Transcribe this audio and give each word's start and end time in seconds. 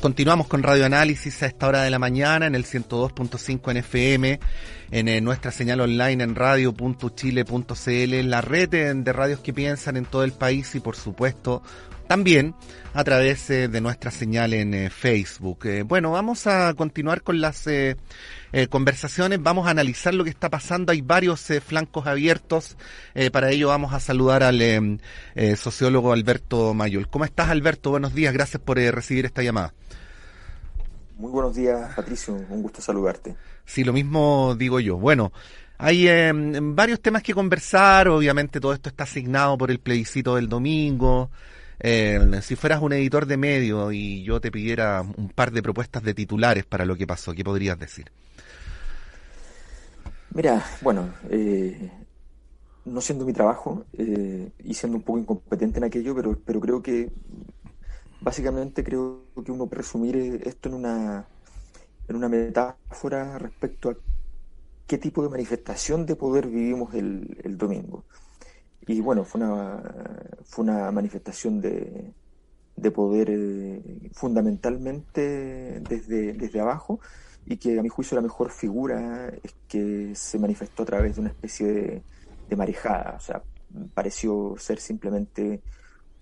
Continuamos 0.00 0.46
con 0.46 0.62
Radio 0.62 0.86
Análisis 0.86 1.42
a 1.42 1.46
esta 1.46 1.66
hora 1.66 1.82
de 1.82 1.90
la 1.90 1.98
mañana 1.98 2.46
en 2.46 2.54
el 2.54 2.64
102.5 2.64 3.70
en 3.72 3.76
FM, 3.78 4.40
en 4.90 5.08
eh, 5.08 5.20
nuestra 5.20 5.50
señal 5.50 5.80
online 5.80 6.24
en 6.24 6.34
radio.chile.cl, 6.34 8.28
la 8.28 8.40
red 8.40 8.68
de, 8.68 9.12
radios 9.12 9.40
que 9.40 9.52
piensan 9.52 9.96
en 9.96 10.04
todo 10.04 10.24
el 10.24 10.32
país 10.32 10.74
y 10.74 10.80
por 10.80 10.96
supuesto 10.96 11.62
también 12.06 12.54
a 12.94 13.04
través 13.04 13.50
eh, 13.50 13.68
de 13.68 13.80
nuestra 13.82 14.10
señal 14.10 14.54
en 14.54 14.72
eh, 14.72 14.90
Facebook. 14.90 15.66
bueno, 15.84 16.12
vamos 16.12 16.46
a 16.46 16.72
continuar 16.74 17.22
con 17.22 17.40
las 17.40 17.68
conversaciones, 18.70 19.42
vamos 19.42 19.66
a 19.66 19.70
analizar 19.70 20.14
lo 20.14 20.24
que 20.24 20.30
está 20.30 20.48
pasando. 20.48 20.92
Hay 20.92 21.02
varios 21.02 21.52
flancos 21.66 22.06
abiertos. 22.06 22.78
para 23.30 23.50
ello 23.50 23.68
vamos 23.68 23.92
a 23.92 24.00
saludar 24.00 24.42
al 24.42 25.00
sociólogo 25.56 26.14
Alberto 26.14 26.72
Mayol. 26.72 27.08
¿Cómo 27.10 27.26
estás, 27.26 27.50
Alberto? 27.50 27.90
Buenos 27.90 28.14
días, 28.14 28.32
gracias 28.32 28.62
por 28.62 28.78
recibir 28.78 29.26
esta 29.26 29.42
llamada. 29.42 29.74
Muy 31.18 31.32
buenos 31.32 31.56
días, 31.56 31.92
Patricio. 31.96 32.32
Un 32.48 32.62
gusto 32.62 32.80
saludarte. 32.80 33.34
Sí, 33.64 33.82
lo 33.82 33.92
mismo 33.92 34.54
digo 34.56 34.78
yo. 34.78 34.96
Bueno, 34.96 35.32
hay 35.76 36.06
eh, 36.06 36.32
varios 36.32 37.00
temas 37.00 37.24
que 37.24 37.34
conversar. 37.34 38.06
Obviamente 38.06 38.60
todo 38.60 38.72
esto 38.72 38.88
está 38.88 39.02
asignado 39.02 39.58
por 39.58 39.72
el 39.72 39.80
plebiscito 39.80 40.36
del 40.36 40.48
domingo. 40.48 41.30
Eh, 41.80 42.20
si 42.42 42.54
fueras 42.54 42.80
un 42.80 42.92
editor 42.92 43.26
de 43.26 43.36
medio 43.36 43.90
y 43.90 44.22
yo 44.22 44.40
te 44.40 44.52
pidiera 44.52 45.02
un 45.02 45.28
par 45.30 45.50
de 45.50 45.60
propuestas 45.60 46.04
de 46.04 46.14
titulares 46.14 46.64
para 46.64 46.84
lo 46.84 46.94
que 46.94 47.08
pasó, 47.08 47.32
¿qué 47.32 47.42
podrías 47.42 47.76
decir? 47.76 48.12
Mira, 50.32 50.64
bueno, 50.82 51.14
eh, 51.30 51.90
no 52.84 53.00
siendo 53.00 53.24
mi 53.24 53.32
trabajo 53.32 53.86
y 53.92 54.72
siendo 54.72 54.98
un 54.98 55.02
poco 55.02 55.18
incompetente 55.18 55.78
en 55.78 55.84
aquello, 55.84 56.14
pero, 56.14 56.38
pero 56.44 56.60
creo 56.60 56.80
que 56.80 57.10
básicamente 58.20 58.82
creo 58.82 59.24
que 59.44 59.52
uno 59.52 59.66
puede 59.66 59.82
resumir 59.82 60.42
esto 60.44 60.68
en 60.68 60.74
una, 60.74 61.26
en 62.08 62.16
una 62.16 62.28
metáfora 62.28 63.38
respecto 63.38 63.90
a 63.90 63.96
qué 64.86 64.98
tipo 64.98 65.22
de 65.22 65.28
manifestación 65.28 66.06
de 66.06 66.16
poder 66.16 66.46
vivimos 66.48 66.94
el, 66.94 67.56
domingo. 67.58 68.04
Y 68.86 69.00
bueno, 69.00 69.24
fue 69.24 69.42
una, 69.42 69.82
fue 70.44 70.64
una 70.64 70.90
manifestación 70.90 71.60
de, 71.60 72.12
de 72.74 72.90
poder 72.90 73.28
eh, 73.30 74.10
fundamentalmente 74.12 75.80
desde, 75.80 76.32
desde 76.32 76.60
abajo 76.60 77.00
y 77.44 77.56
que 77.56 77.78
a 77.78 77.82
mi 77.82 77.88
juicio 77.88 78.14
la 78.14 78.22
mejor 78.22 78.50
figura 78.50 79.28
es 79.42 79.54
que 79.68 80.14
se 80.14 80.38
manifestó 80.38 80.82
a 80.82 80.86
través 80.86 81.14
de 81.16 81.20
una 81.20 81.30
especie 81.30 81.66
de, 81.66 82.02
de 82.48 82.56
marejada, 82.56 83.14
o 83.16 83.20
sea, 83.20 83.42
pareció 83.94 84.54
ser 84.58 84.80
simplemente 84.80 85.60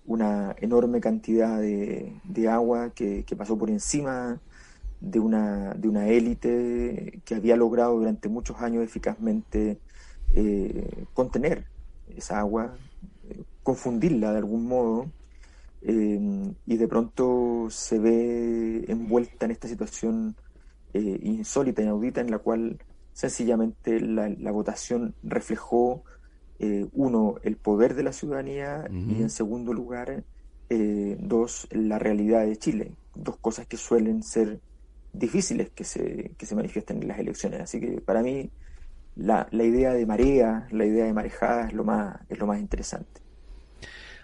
una 0.07 0.55
enorme 0.59 1.01
cantidad 1.01 1.59
de, 1.59 2.49
agua 2.49 2.91
que, 2.95 3.25
pasó 3.37 3.57
por 3.57 3.69
encima 3.69 4.39
de 5.01 5.19
una, 5.19 5.73
de 5.75 5.87
una 5.89 6.07
élite 6.07 7.21
que 7.25 7.35
había 7.35 7.55
logrado 7.57 7.97
durante 7.99 8.29
muchos 8.29 8.57
años 8.61 8.83
eficazmente 8.83 9.79
eh, 10.33 11.05
contener 11.13 11.65
esa 12.15 12.39
agua, 12.39 12.75
eh, 13.29 13.43
confundirla 13.63 14.31
de 14.31 14.37
algún 14.37 14.65
modo, 14.65 15.11
eh, 15.81 16.53
y 16.65 16.77
de 16.77 16.87
pronto 16.87 17.67
se 17.69 17.99
ve 17.99 18.85
envuelta 18.87 19.45
en 19.45 19.51
esta 19.51 19.67
situación 19.67 20.35
insólita, 20.93 21.83
inaudita, 21.83 22.21
en 22.21 22.31
la 22.31 22.39
cual 22.39 22.79
sencillamente 23.13 23.99
la, 23.99 24.29
la 24.29 24.51
votación 24.51 25.13
reflejó 25.21 26.03
eh, 26.59 26.87
uno, 26.93 27.35
el 27.43 27.55
poder 27.55 27.93
de 27.93 28.03
la 28.03 28.11
ciudadanía 28.11 28.87
y 28.91 29.21
en 29.21 29.29
segundo 29.29 29.73
lugar, 29.73 30.23
eh, 30.69 31.17
dos, 31.19 31.67
la 31.71 31.99
realidad 31.99 32.45
de 32.45 32.57
Chile. 32.57 32.91
Dos 33.13 33.37
cosas 33.37 33.67
que 33.67 33.77
suelen 33.77 34.23
ser 34.23 34.59
difíciles 35.13 35.69
que 35.69 35.83
se, 35.83 36.31
que 36.37 36.45
se 36.45 36.55
manifiesten 36.55 37.01
en 37.01 37.07
las 37.07 37.19
elecciones. 37.19 37.61
Así 37.61 37.79
que 37.79 38.01
para 38.01 38.23
mí 38.23 38.49
la, 39.15 39.47
la 39.51 39.63
idea 39.63 39.93
de 39.93 40.05
marea, 40.05 40.67
la 40.71 40.85
idea 40.85 41.05
de 41.05 41.13
marejada 41.13 41.67
es 41.67 41.73
lo 41.73 41.83
más, 41.83 42.17
es 42.27 42.39
lo 42.39 42.47
más 42.47 42.59
interesante. 42.59 43.21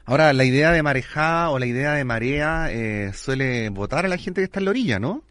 Ahora, 0.06 0.34
la 0.34 0.44
idea 0.44 0.72
de 0.72 0.84
marejada 0.84 1.52
o 1.52 1.60
la 1.60 1.66
idea 1.66 1.94
de 1.94 2.04
marea 2.04 2.68
eh, 2.72 3.12
suele 3.14 3.70
votar 3.70 4.06
a 4.06 4.10
la 4.10 4.18
gente 4.18 4.42
que 4.42 4.46
está 4.46 4.60
en 4.60 4.66
la 4.66 4.72
orilla, 4.72 5.00
¿no? 5.00 5.24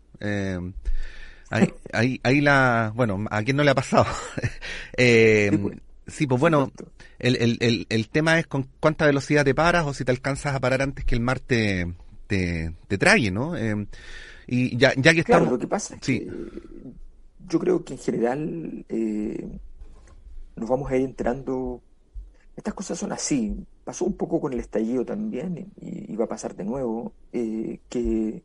ahí, 1.51 1.75
ahí, 1.93 2.21
ahí, 2.23 2.41
la, 2.41 2.93
bueno, 2.95 3.25
a 3.29 3.43
quién 3.43 3.57
no 3.57 3.65
le 3.65 3.73
ha 3.73 3.75
pasado. 3.75 4.07
Pues. 4.95 5.77
Sí, 6.07 6.27
pues 6.27 6.41
bueno, 6.41 6.73
el, 7.19 7.37
el, 7.61 7.87
el, 7.89 8.09
tema 8.09 8.39
es 8.39 8.47
con 8.47 8.69
cuánta 8.81 9.07
velocidad 9.07 9.45
te 9.45 9.55
paras 9.55 9.87
o 9.87 9.95
si 9.95 10.05
te 10.05 10.11
alcanzas 10.11 10.55
a 10.55 10.61
parar 10.61 10.83
antes 10.83 11.05
que 11.05 11.15
el 11.15 11.21
mar 11.21 11.39
te, 11.39 11.95
te, 12.27 12.99
trague, 12.99 13.31
¿no? 13.31 13.57
Eh, 13.57 13.87
y 14.47 14.77
ya, 14.77 14.93
ya 14.97 15.15
que 15.15 15.21
estamos... 15.21 15.49
lo 15.49 15.59
que 15.59 15.69
pasa 15.69 15.95
es 15.95 16.01
que 16.01 16.29
yo 17.49 17.59
creo 17.59 17.85
que 17.85 17.95
en 17.95 17.99
general 17.99 18.85
eh, 18.89 19.59
nos 20.57 20.69
vamos 20.69 20.91
a 20.91 20.97
ir 20.97 21.05
enterando... 21.05 21.81
Estas 22.57 22.75
cosas 22.75 22.99
son 22.99 23.13
así. 23.13 23.65
Pasó 23.85 24.05
un 24.05 24.15
poco 24.15 24.41
con 24.41 24.53
el 24.53 24.61
estallido 24.61 25.07
también 25.07 25.73
y, 25.81 26.15
va 26.17 26.27
a 26.27 26.29
pasar 26.29 26.55
de 26.55 26.65
nuevo, 26.65 27.13
eh, 27.33 27.79
que, 27.89 28.43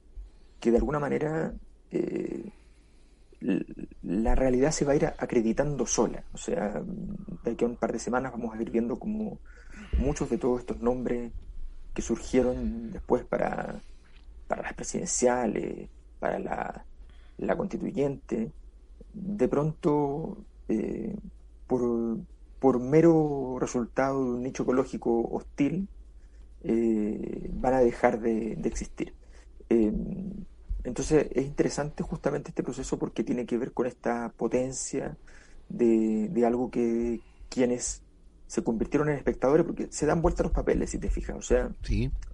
que 0.61 0.71
de 0.71 0.77
alguna 0.77 0.99
manera 0.99 1.53
la 3.39 4.35
realidad 4.35 4.71
se 4.71 4.85
va 4.85 4.93
a 4.93 4.95
ir 4.95 5.05
acreditando 5.05 5.85
sola. 5.85 6.23
O 6.33 6.37
sea, 6.37 6.81
de 7.43 7.51
aquí 7.51 7.65
a 7.65 7.67
un 7.67 7.75
par 7.75 7.91
de 7.91 7.99
semanas 7.99 8.31
vamos 8.31 8.55
a 8.55 8.61
ir 8.61 8.71
viendo 8.71 8.97
como 8.97 9.39
muchos 9.97 10.29
de 10.29 10.37
todos 10.37 10.59
estos 10.59 10.79
nombres 10.81 11.31
que 11.93 12.01
surgieron 12.01 12.91
después 12.91 13.23
para, 13.23 13.81
para 14.47 14.63
las 14.63 14.73
presidenciales, 14.73 15.89
para 16.19 16.39
la, 16.39 16.85
la 17.37 17.55
constituyente, 17.55 18.51
de 19.13 19.47
pronto, 19.47 20.37
eh, 20.69 21.15
por, 21.67 22.17
por, 22.59 22.79
mero 22.79 23.57
resultado 23.59 24.23
de 24.23 24.31
un 24.31 24.43
nicho 24.43 24.63
ecológico 24.63 25.27
hostil, 25.31 25.87
eh, 26.63 27.49
van 27.53 27.73
a 27.75 27.79
dejar 27.79 28.19
de, 28.19 28.53
existir. 28.65 29.13
Eh, 29.69 29.91
entonces 30.87 31.27
es 31.31 31.45
interesante 31.45 32.01
justamente 32.01 32.51
este 32.51 32.63
proceso 32.63 32.97
porque 32.97 33.25
tiene 33.25 33.45
que 33.45 33.57
ver 33.57 33.73
con 33.73 33.87
esta 33.87 34.31
potencia 34.37 35.17
de, 35.67 36.43
algo 36.45 36.71
que 36.71 37.19
quienes 37.49 38.01
se 38.47 38.63
convirtieron 38.63 39.09
en 39.09 39.15
espectadores, 39.15 39.65
porque 39.65 39.87
se 39.91 40.05
dan 40.05 40.21
vuelta 40.21 40.43
los 40.43 40.53
papeles, 40.53 40.91
si 40.91 40.97
te 40.97 41.09
fijas. 41.09 41.35
O 41.35 41.41
sea, 41.41 41.69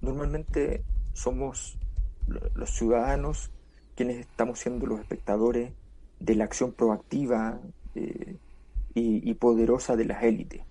normalmente 0.02 0.84
somos 1.14 1.80
los 2.28 2.70
ciudadanos 2.70 3.50
quienes 3.96 4.18
estamos 4.18 4.60
siendo 4.60 4.86
los 4.86 5.00
espectadores 5.00 5.74
de 6.20 6.36
la 6.36 6.44
acción 6.44 6.74
proactiva 6.74 7.60
eh, 7.96 8.38
y, 8.94 9.34
poderosa 9.34 9.96
de 9.96 10.06
las 10.06 10.22
élites. 10.22 10.62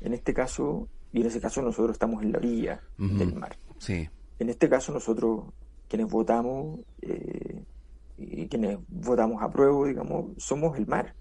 En 0.00 0.14
este 0.14 0.34
caso, 0.34 0.88
y 1.12 1.20
en 1.20 1.28
ese 1.28 1.40
caso 1.40 1.62
nosotros 1.62 1.92
estamos 1.94 2.24
en 2.24 2.32
la 2.32 2.38
orilla 2.38 2.80
del 2.98 3.36
mar. 3.36 3.56
Sí. 3.78 4.08
En 4.40 4.48
este 4.48 4.68
caso 4.68 4.92
nosotros 4.92 5.44
quienes 5.90 6.08
votamos 6.08 6.78
eh, 7.02 7.64
y 8.16 8.46
quienes 8.46 8.78
votamos 8.88 9.42
a 9.42 9.50
prueba, 9.50 9.88
digamos, 9.88 10.30
somos 10.36 10.78
el 10.78 10.86
mar. 10.86 11.14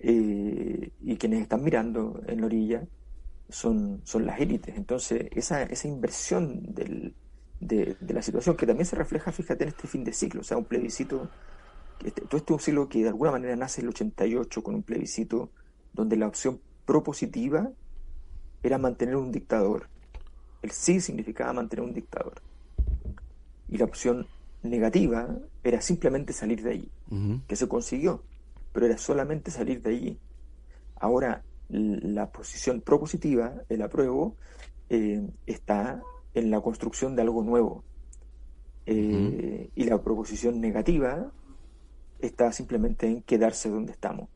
Eh, 0.00 0.90
y 1.00 1.16
quienes 1.16 1.42
están 1.42 1.62
mirando 1.62 2.20
en 2.26 2.40
la 2.40 2.46
orilla 2.46 2.86
son, 3.48 4.00
son 4.02 4.26
las 4.26 4.40
élites. 4.40 4.76
Entonces, 4.76 5.28
esa, 5.30 5.62
esa 5.62 5.86
inversión 5.86 6.60
de, 6.74 7.14
la 8.00 8.22
situación, 8.22 8.56
que 8.56 8.66
también 8.66 8.84
se 8.84 8.96
refleja, 8.96 9.30
fíjate, 9.30 9.62
en 9.62 9.68
este 9.68 9.86
fin 9.86 10.02
de 10.02 10.12
ciclo, 10.12 10.40
o 10.40 10.44
sea, 10.44 10.56
un 10.56 10.64
plebiscito, 10.64 11.30
este, 12.04 12.22
todo 12.22 12.38
este 12.38 12.52
es 12.52 12.56
un 12.56 12.60
ciclo 12.60 12.88
que 12.88 13.02
de 13.02 13.08
alguna 13.08 13.30
manera 13.30 13.54
nace 13.54 13.80
en 13.80 13.86
el 13.86 13.90
88 13.90 14.62
con 14.62 14.74
un 14.74 14.82
plebiscito 14.82 15.50
donde 15.92 16.16
la 16.16 16.26
opción 16.26 16.60
propositiva 16.84 17.70
era 18.64 18.76
mantener 18.76 19.14
un 19.14 19.30
dictador. 19.30 19.88
El 20.62 20.72
sí 20.72 21.00
significaba 21.00 21.52
mantener 21.52 21.84
un 21.84 21.94
dictador 21.94 22.42
y 23.68 23.78
la 23.78 23.84
opción 23.84 24.26
negativa 24.62 25.36
era 25.62 25.80
simplemente 25.80 26.32
salir 26.32 26.62
de 26.62 26.70
allí, 26.70 26.90
que 27.46 27.56
se 27.56 27.68
consiguió, 27.68 28.22
pero 28.72 28.86
era 28.86 28.98
solamente 28.98 29.50
salir 29.50 29.82
de 29.82 29.90
allí. 29.90 30.18
Ahora, 30.96 31.42
la 31.68 32.30
posición 32.30 32.80
propositiva, 32.80 33.54
el 33.68 33.82
apruebo, 33.82 34.36
eh, 34.88 35.26
está 35.46 36.02
en 36.34 36.50
la 36.50 36.60
construcción 36.60 37.16
de 37.16 37.22
algo 37.22 37.42
nuevo. 37.42 37.84
Eh, 38.86 39.70
y 39.74 39.84
la 39.84 40.00
proposición 40.00 40.60
negativa 40.60 41.32
está 42.20 42.52
simplemente 42.52 43.08
en 43.08 43.22
quedarse 43.22 43.68
donde 43.68 43.92
estamos. 43.92 44.28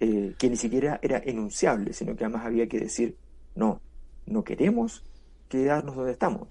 Eh, 0.00 0.34
que 0.38 0.50
ni 0.50 0.56
siquiera 0.56 0.98
era 1.02 1.18
enunciable, 1.18 1.92
sino 1.92 2.16
que 2.16 2.24
además 2.24 2.46
había 2.46 2.66
que 2.66 2.80
decir, 2.80 3.16
no, 3.54 3.80
no 4.26 4.42
queremos 4.42 5.04
quedarnos 5.48 5.94
donde 5.94 6.12
estamos, 6.12 6.48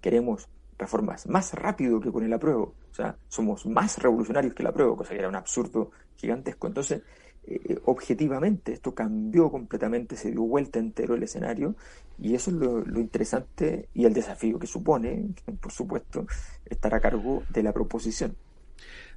queremos 0.00 0.48
reformas 0.80 1.26
más 1.28 1.54
rápido 1.54 2.00
que 2.00 2.10
con 2.10 2.24
el 2.24 2.32
apruebo. 2.32 2.74
O 2.90 2.94
sea, 2.94 3.16
somos 3.28 3.66
más 3.66 3.98
revolucionarios 3.98 4.54
que 4.54 4.62
el 4.62 4.68
apruebo, 4.68 4.96
cosa 4.96 5.10
que 5.10 5.18
era 5.18 5.28
un 5.28 5.36
absurdo 5.36 5.90
gigantesco. 6.16 6.66
Entonces, 6.66 7.02
eh, 7.44 7.78
objetivamente. 7.86 8.72
Esto 8.72 8.94
cambió 8.94 9.50
completamente, 9.50 10.16
se 10.16 10.30
dio 10.30 10.42
vuelta 10.42 10.78
entero 10.78 11.14
el 11.14 11.22
escenario 11.22 11.74
y 12.18 12.34
eso 12.34 12.50
es 12.50 12.56
lo, 12.56 13.00
interesante 13.00 13.88
y 13.94 14.04
el 14.04 14.12
desafío 14.12 14.58
que 14.58 14.66
supone, 14.66 15.30
por 15.60 15.72
supuesto, 15.72 16.26
estar 16.66 16.94
a 16.94 17.00
cargo 17.00 17.42
de 17.48 17.62
la 17.62 17.72
proposición. 17.72 18.36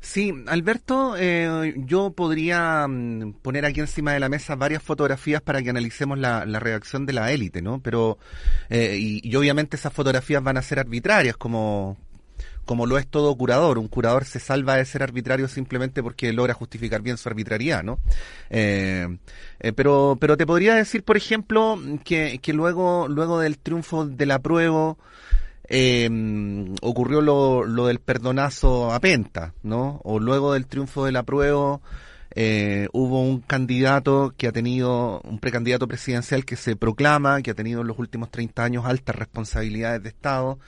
Sí, 0.03 0.33
Alberto, 0.47 1.15
eh, 1.17 1.75
yo 1.77 2.11
podría 2.11 2.85
mm, 2.89 3.35
poner 3.41 3.65
aquí 3.65 3.79
encima 3.79 4.11
de 4.11 4.19
la 4.19 4.27
mesa 4.27 4.57
varias 4.57 4.83
fotografías 4.83 5.41
para 5.41 5.63
que 5.63 5.69
analicemos 5.69 6.19
la, 6.19 6.43
reacción 6.59 7.05
de 7.05 7.13
la 7.13 7.31
élite, 7.31 7.61
¿no? 7.61 7.81
Pero, 7.81 8.17
eh, 8.69 8.97
y, 8.99 9.33
obviamente 9.37 9.77
esas 9.77 9.93
fotografías 9.93 10.43
van 10.43 10.57
a 10.57 10.61
ser 10.61 10.79
arbitrarias, 10.79 11.37
como, 11.37 11.97
como 12.65 12.85
lo 12.85 12.97
es 12.97 13.07
todo 13.07 13.33
curador. 13.37 13.77
Un 13.77 13.87
curador 13.87 14.25
se 14.25 14.41
salva 14.41 14.75
de 14.75 14.83
ser 14.83 15.03
arbitrario 15.03 15.47
simplemente 15.47 16.03
porque 16.03 16.33
logra 16.33 16.53
justificar 16.53 17.01
bien 17.01 17.17
su 17.17 17.29
arbitrariedad, 17.29 17.81
¿no? 17.81 17.99
Eh, 18.49 19.07
pero, 19.73 20.17
pero 20.19 20.35
te 20.35 20.45
podría 20.45 20.75
decir, 20.75 21.03
por 21.03 21.15
ejemplo, 21.15 21.79
que, 22.03 22.39
que 22.41 22.51
luego, 22.51 23.07
luego 23.07 23.39
del 23.39 23.57
triunfo 23.57 24.05
de 24.05 24.25
la 24.25 24.39
prueba, 24.39 24.97
eh, 25.69 26.09
ocurrió 26.81 27.21
lo, 27.21 27.63
lo, 27.63 27.87
del 27.87 27.99
perdonazo 27.99 28.91
a 28.93 28.99
Penta, 28.99 29.53
¿no? 29.63 30.01
O 30.03 30.19
luego 30.19 30.53
del 30.53 30.67
triunfo 30.67 31.05
de 31.05 31.11
la 31.11 31.23
prueba 31.23 31.79
eh, 32.35 32.87
hubo 32.93 33.21
un 33.21 33.41
candidato 33.41 34.33
que 34.35 34.47
ha 34.47 34.51
tenido, 34.51 35.21
un 35.21 35.39
precandidato 35.39 35.87
presidencial 35.87 36.45
que 36.45 36.55
se 36.55 36.75
proclama, 36.75 37.41
que 37.41 37.51
ha 37.51 37.53
tenido 37.53 37.81
en 37.81 37.87
los 37.87 37.99
últimos 37.99 38.31
30 38.31 38.63
años 38.63 38.85
altas 38.85 39.15
responsabilidades 39.15 40.01
de 40.01 40.09
Estado, 40.09 40.59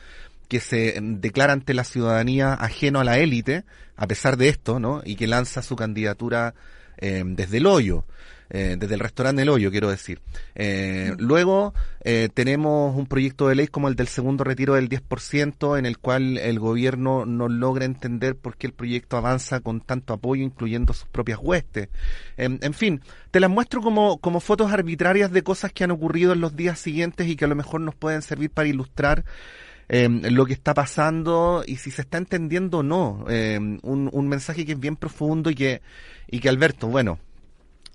que 0.48 0.60
se 0.60 1.00
declara 1.02 1.54
ante 1.54 1.74
la 1.74 1.84
ciudadanía 1.84 2.54
ajeno 2.54 3.00
a 3.00 3.04
la 3.04 3.18
élite, 3.18 3.64
a 3.98 4.06
pesar 4.06 4.38
de 4.38 4.50
esto, 4.50 4.80
¿no? 4.80 5.02
Y 5.04 5.16
que 5.16 5.26
lanza 5.26 5.64
su 5.64 5.76
candidatura 5.76 6.54
eh, 6.98 7.24
desde 7.26 7.58
el 7.58 7.66
hoyo. 7.66 8.06
Eh, 8.50 8.76
desde 8.78 8.94
el 8.94 9.00
restaurante 9.00 9.42
El 9.42 9.50
Hoyo, 9.50 9.72
quiero 9.72 9.90
decir. 9.90 10.22
Eh, 10.54 11.14
luego 11.18 11.74
eh, 12.02 12.30
tenemos 12.34 12.96
un 12.96 13.08
proyecto 13.08 13.48
de 13.48 13.56
ley 13.56 13.68
como 13.68 13.88
el 13.88 13.96
del 13.96 14.08
segundo 14.08 14.44
retiro 14.44 14.76
del 14.76 14.88
10%, 14.88 15.80
en 15.80 15.86
el 15.86 15.98
cual 15.98 16.38
el 16.38 16.60
gobierno 16.60 17.26
no 17.26 17.50
logra 17.50 17.86
entender 17.86 18.36
por 18.36 18.56
qué 18.58 18.68
el 18.68 18.74
proyecto 18.74 19.18
avanza 19.18 19.62
con 19.62 19.82
tanto 19.82 20.14
apoyo, 20.14 20.44
incluyendo 20.44 20.94
sus 20.94 21.08
propias 21.08 21.40
huestes. 21.42 21.90
en 22.38 22.74
fin, 22.74 23.02
te 23.32 23.40
las 23.40 23.50
muestro 23.50 23.82
como, 23.82 24.20
como 24.20 24.40
fotos 24.40 24.72
arbitrarias 24.72 25.32
de 25.32 25.44
cosas 25.44 25.72
que 25.72 25.84
han 25.84 25.92
ocurrido 25.92 26.34
en 26.34 26.42
los 26.42 26.56
días 26.56 26.80
siguientes 26.80 27.28
y 27.28 27.36
que 27.36 27.46
a 27.46 27.48
lo 27.48 27.56
mejor 27.56 27.82
nos 27.82 27.96
pueden 27.96 28.22
servir 28.22 28.52
para 28.52 28.68
ilustrar 28.68 29.26
lo 29.88 30.46
que 30.46 30.54
está 30.54 30.74
pasando 30.74 31.64
y 31.66 31.78
si 31.78 31.92
se 31.92 32.02
está 32.02 32.18
entendiendo 32.18 32.80
o 32.80 32.84
no. 32.84 33.26
un, 33.28 34.10
un 34.12 34.28
mensaje 34.28 34.66
que 34.66 34.74
es 34.74 34.80
bien 34.80 34.96
profundo 34.96 35.50
y 35.50 35.56
que, 35.56 35.82
y 36.28 36.40
que 36.40 36.50
Alberto, 36.50 36.88
bueno, 36.88 37.20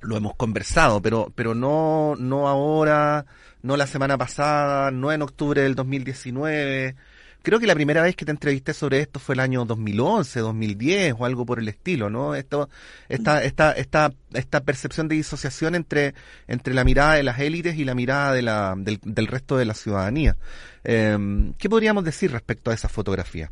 lo 0.01 0.17
hemos 0.17 0.35
conversado, 0.35 1.01
pero, 1.03 1.33
pero 1.35 1.55
no, 1.55 2.15
no 2.19 2.49
ahora, 2.49 3.27
no 3.63 3.77
la 3.77 3.87
semana 3.87 4.17
pasada, 4.17 4.91
no 4.91 5.13
en 5.13 5.23
octubre 5.23 5.63
del 5.63 5.75
2019. 5.75 6.97
Creo 7.43 7.59
que 7.59 7.67
la 7.67 7.75
primera 7.75 8.03
vez 8.03 8.17
que 8.17 8.25
te 8.25 8.31
entrevisté 8.31 8.75
sobre 8.75 9.01
esto 9.01 9.19
fue 9.19 9.35
el 9.35 9.41
año 9.41 9.65
2011, 9.65 10.41
2010 10.41 11.15
o 11.19 11.25
algo 11.25 11.47
por 11.47 11.59
el 11.59 11.69
estilo, 11.69 12.11
¿no? 12.11 12.35
Esto, 12.35 12.69
esta, 13.09 13.43
esta, 13.43 13.73
esta, 13.73 14.13
esta 14.33 14.61
percepción 14.61 15.09
de 15.09 15.15
disociación 15.15 15.75
entre, 15.75 16.15
entre 16.49 16.75
la 16.75 16.85
mirada 16.85 17.15
de 17.15 17.23
las 17.23 17.39
élites 17.39 17.77
y 17.77 17.85
la 17.85 17.95
mirada 17.95 18.33
de 18.35 18.43
la, 18.43 18.75
del, 18.77 19.01
del 19.03 19.27
resto 19.27 19.57
de 19.57 19.65
la 19.65 19.75
ciudadanía. 19.75 20.37
Eh, 20.85 21.53
¿Qué 21.59 21.69
podríamos 21.71 22.05
decir 22.05 22.31
respecto 22.31 22.71
a 22.71 22.75
esa 22.75 22.89
fotografía? 22.89 23.51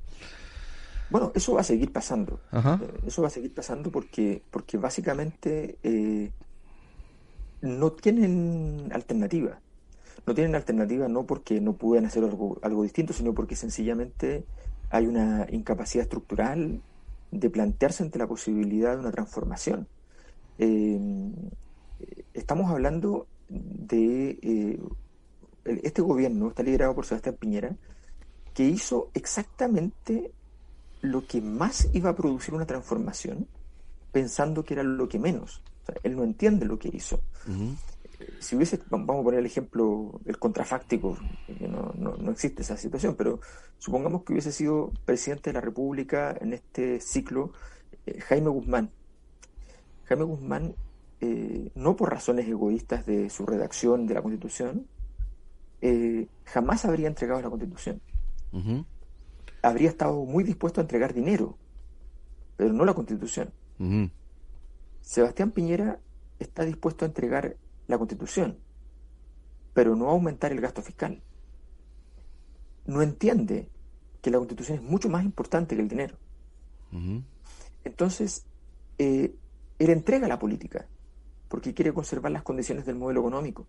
Bueno, 1.11 1.33
eso 1.35 1.55
va 1.55 1.63
a 1.63 1.65
seguir 1.65 1.91
pasando. 1.93 2.41
Eh, 2.53 2.91
eso 3.07 3.23
va 3.23 3.29
a 3.29 3.31
seguir 3.31 3.55
pasando 3.55 3.91
porque, 3.91 4.43
porque 4.51 4.77
básicamente 4.77 5.79
eh, 5.83 6.31
no 7.63 7.93
tienen 7.93 8.91
alternativa. 8.93 9.59
No 10.27 10.35
tienen 10.35 10.55
alternativa 10.55 11.09
no 11.09 11.25
porque 11.25 11.61
no 11.61 11.75
puedan 11.75 12.07
hacer 12.07 12.25
algo, 12.25 12.59
algo 12.63 12.83
distinto, 12.83 13.13
sino 13.13 13.35
porque 13.35 13.57
sencillamente 13.57 14.45
hay 14.91 15.07
una 15.07 15.47
incapacidad 15.51 16.03
estructural 16.03 16.81
de 17.31 17.51
plantearse 17.51 18.03
ante 18.03 18.19
la 18.19 18.27
posibilidad 18.27 18.95
de 18.95 19.01
una 19.01 19.11
transformación. 19.11 19.87
Eh, 20.59 20.99
estamos 22.35 22.71
hablando 22.71 23.27
de 23.49 24.79
este 25.65 26.03
gobierno, 26.03 26.49
está 26.49 26.63
liderado 26.63 26.95
por 26.95 27.07
Sebastián 27.07 27.37
Piñera, 27.39 27.77
que 28.55 28.65
hizo 28.65 29.11
exactamente 29.15 30.33
lo 31.01 31.27
que 31.27 31.41
más 31.41 31.89
iba 31.93 32.11
a 32.11 32.17
producir 32.17 32.55
una 32.55 32.67
transformación 32.67 33.47
pensando 34.13 34.65
que 34.65 34.75
era 34.75 34.83
lo 34.83 35.09
que 35.09 35.19
menos. 35.19 35.63
él 36.03 36.17
no 36.17 36.25
entiende 36.25 36.67
lo 36.67 36.79
que 36.79 36.91
hizo. 36.93 37.21
Si 38.41 38.57
hubiese, 38.57 38.81
vamos 38.91 39.21
a 39.21 39.23
poner 39.23 39.41
el 39.41 39.47
ejemplo, 39.47 40.21
el 40.25 40.39
contrafáctico, 40.39 41.17
no, 41.61 41.93
no, 41.95 42.31
existe 42.31 42.63
esa 42.63 42.77
situación, 42.77 43.15
pero 43.17 43.41
supongamos 43.79 44.25
que 44.25 44.33
hubiese 44.33 44.53
sido 44.53 44.93
presidente 45.05 45.51
de 45.51 45.55
la 45.55 45.61
República 45.61 46.37
en 46.41 46.53
este 46.53 47.01
ciclo 47.01 47.53
eh, 48.07 48.21
Jaime 48.21 48.49
Guzmán. 48.49 48.91
Jaime 50.05 50.25
Guzmán, 50.25 50.75
eh, 51.21 51.71
no 51.75 51.97
por 51.97 52.11
razones 52.11 52.49
egoístas 52.49 53.07
de 53.07 53.31
su 53.31 53.47
redacción 53.47 54.07
de 54.07 54.15
la 54.15 54.23
Constitución, 54.23 54.87
eh, 55.81 56.27
jamás 56.45 56.85
habría 56.85 57.07
entregado 57.07 57.41
la 57.41 57.51
Constitución 57.51 58.01
habría 59.63 59.89
estado 59.89 60.25
muy 60.25 60.45
dispuesto 60.45 60.81
a 60.81 60.83
entregar 60.83 61.15
dinero, 61.15 61.57
pero 62.57 62.73
no 62.73 62.85
la 62.85 62.95
constitución. 62.95 63.53
Sebastián 65.01 65.53
Piñera 65.53 66.01
está 66.39 66.65
dispuesto 66.65 67.05
a 67.05 67.09
entregar 67.09 67.57
la 67.89 67.99
constitución, 67.99 68.59
pero 69.75 69.97
no 69.97 70.09
aumentar 70.09 70.53
el 70.53 70.61
gasto 70.61 70.83
fiscal. 70.83 71.21
No 72.87 73.03
entiende 73.03 73.69
que 74.23 74.31
la 74.31 74.39
constitución 74.39 74.79
es 74.79 74.85
mucho 74.85 75.09
más 75.09 75.25
importante 75.25 75.75
que 75.75 75.83
el 75.83 75.89
dinero. 75.89 76.17
Entonces, 77.85 78.45
eh, 78.99 79.35
él 79.79 79.91
entrega 79.91 80.29
la 80.29 80.39
política 80.39 80.87
porque 81.49 81.75
quiere 81.75 81.93
conservar 81.93 82.33
las 82.33 82.43
condiciones 82.43 82.87
del 82.87 82.97
modelo 82.97 83.21
económico. 83.21 83.67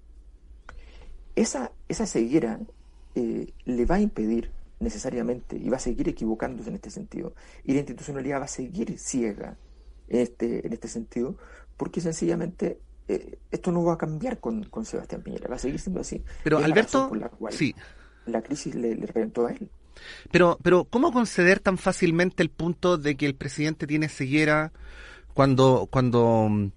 Esa, 1.36 1.72
esa 1.88 2.06
ceguera 2.06 2.60
eh, 3.16 3.54
le 3.66 3.86
va 3.86 3.96
a 3.96 4.02
impedir 4.02 4.52
necesariamente 4.80 5.58
y 5.58 5.70
va 5.70 5.78
a 5.78 5.82
seguir 5.82 6.10
equivocándose 6.10 6.70
en 6.70 6.76
este 6.76 6.90
sentido. 6.90 7.34
Y 7.64 7.74
la 7.74 7.80
institucionalidad 7.80 8.40
va 8.42 8.46
a 8.46 8.50
seguir 8.50 8.98
ciega 8.98 9.58
en 10.08 10.20
este, 10.20 10.66
en 10.66 10.74
este 10.74 10.88
sentido, 10.88 11.38
porque 11.78 12.02
sencillamente 12.02 12.80
eh, 13.10 13.40
esto 13.50 13.72
no 13.72 13.84
va 13.84 13.94
a 13.94 13.98
cambiar 13.98 14.40
con, 14.40 14.64
con, 14.66 14.86
Sebastián 14.86 15.24
Piñera, 15.24 15.50
va 15.50 15.56
a 15.56 15.60
seguir 15.60 15.80
siendo 15.80 16.02
así. 16.02 16.24
Pero 16.44 16.60
Alberto, 16.60 17.10
la 17.16 17.32
sí. 17.50 17.74
La 18.28 18.44
crisis 18.44 18.76
le, 18.76 18.96
le 18.96 19.08
reventó 19.08 19.48
a 19.48 19.52
él. 19.52 19.68
Pero, 20.32 20.60
pero, 20.62 20.86
¿cómo 20.86 21.12
conceder 21.12 21.60
tan 21.60 21.80
fácilmente 21.80 22.44
el 22.44 22.50
punto 22.52 23.00
de 23.00 23.16
que 23.16 23.26
el 23.26 23.34
presidente 23.34 23.88
tiene 23.88 24.10
ceguera 24.10 24.72
cuando, 25.34 25.88
cuando 25.90 26.48
mm, 26.50 26.72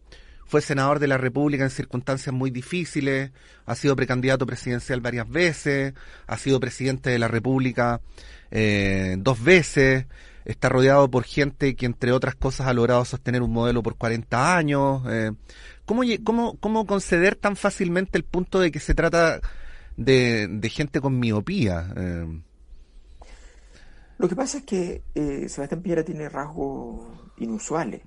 fue 0.47 0.62
senador 0.62 0.99
de 0.99 1.07
la 1.07 1.18
República 1.18 1.64
en 1.64 1.71
circunstancias 1.71 2.35
muy 2.35 2.50
difíciles, 2.50 3.30
ha 3.66 3.75
sido 3.75 3.95
precandidato 3.95 4.47
presidencial 4.47 5.02
varias 5.02 5.28
veces, 5.28 5.92
ha 6.26 6.38
sido 6.38 6.61
presidente 6.61 7.11
de 7.11 7.18
la 7.18 7.28
República 7.28 8.00
eh, 8.50 9.16
dos 9.18 9.42
veces, 9.42 10.07
está 10.45 10.68
rodeado 10.68 11.11
por 11.11 11.25
gente 11.25 11.75
que 11.75 11.87
entre 11.87 12.12
otras 12.12 12.35
cosas 12.35 12.66
ha 12.66 12.75
logrado 12.75 13.04
sostener 13.04 13.42
un 13.42 13.52
modelo 13.52 13.83
por 13.83 13.97
40 13.97 14.57
años. 14.57 15.02
Eh, 15.09 15.33
¿cómo, 15.85 16.03
cómo, 16.25 16.57
¿Cómo 16.59 16.87
conceder 16.87 17.37
tan 17.37 17.57
fácilmente 17.57 18.19
el 18.19 18.25
punto 18.25 18.61
de 18.61 18.71
que 18.71 18.81
se 18.81 18.95
trata 18.95 19.41
de, 19.97 20.71
gente 20.71 21.01
con 21.01 21.19
miopía? 21.19 21.93
Eh, 21.97 22.43
Lo 24.19 24.29
que 24.29 24.37
pasa 24.37 24.59
es 24.59 24.65
que 24.65 25.03
Sebastián 25.49 25.83
Piñera 25.83 26.05
tiene 26.05 26.29
rasgos 26.29 27.07
inusuales 27.39 28.03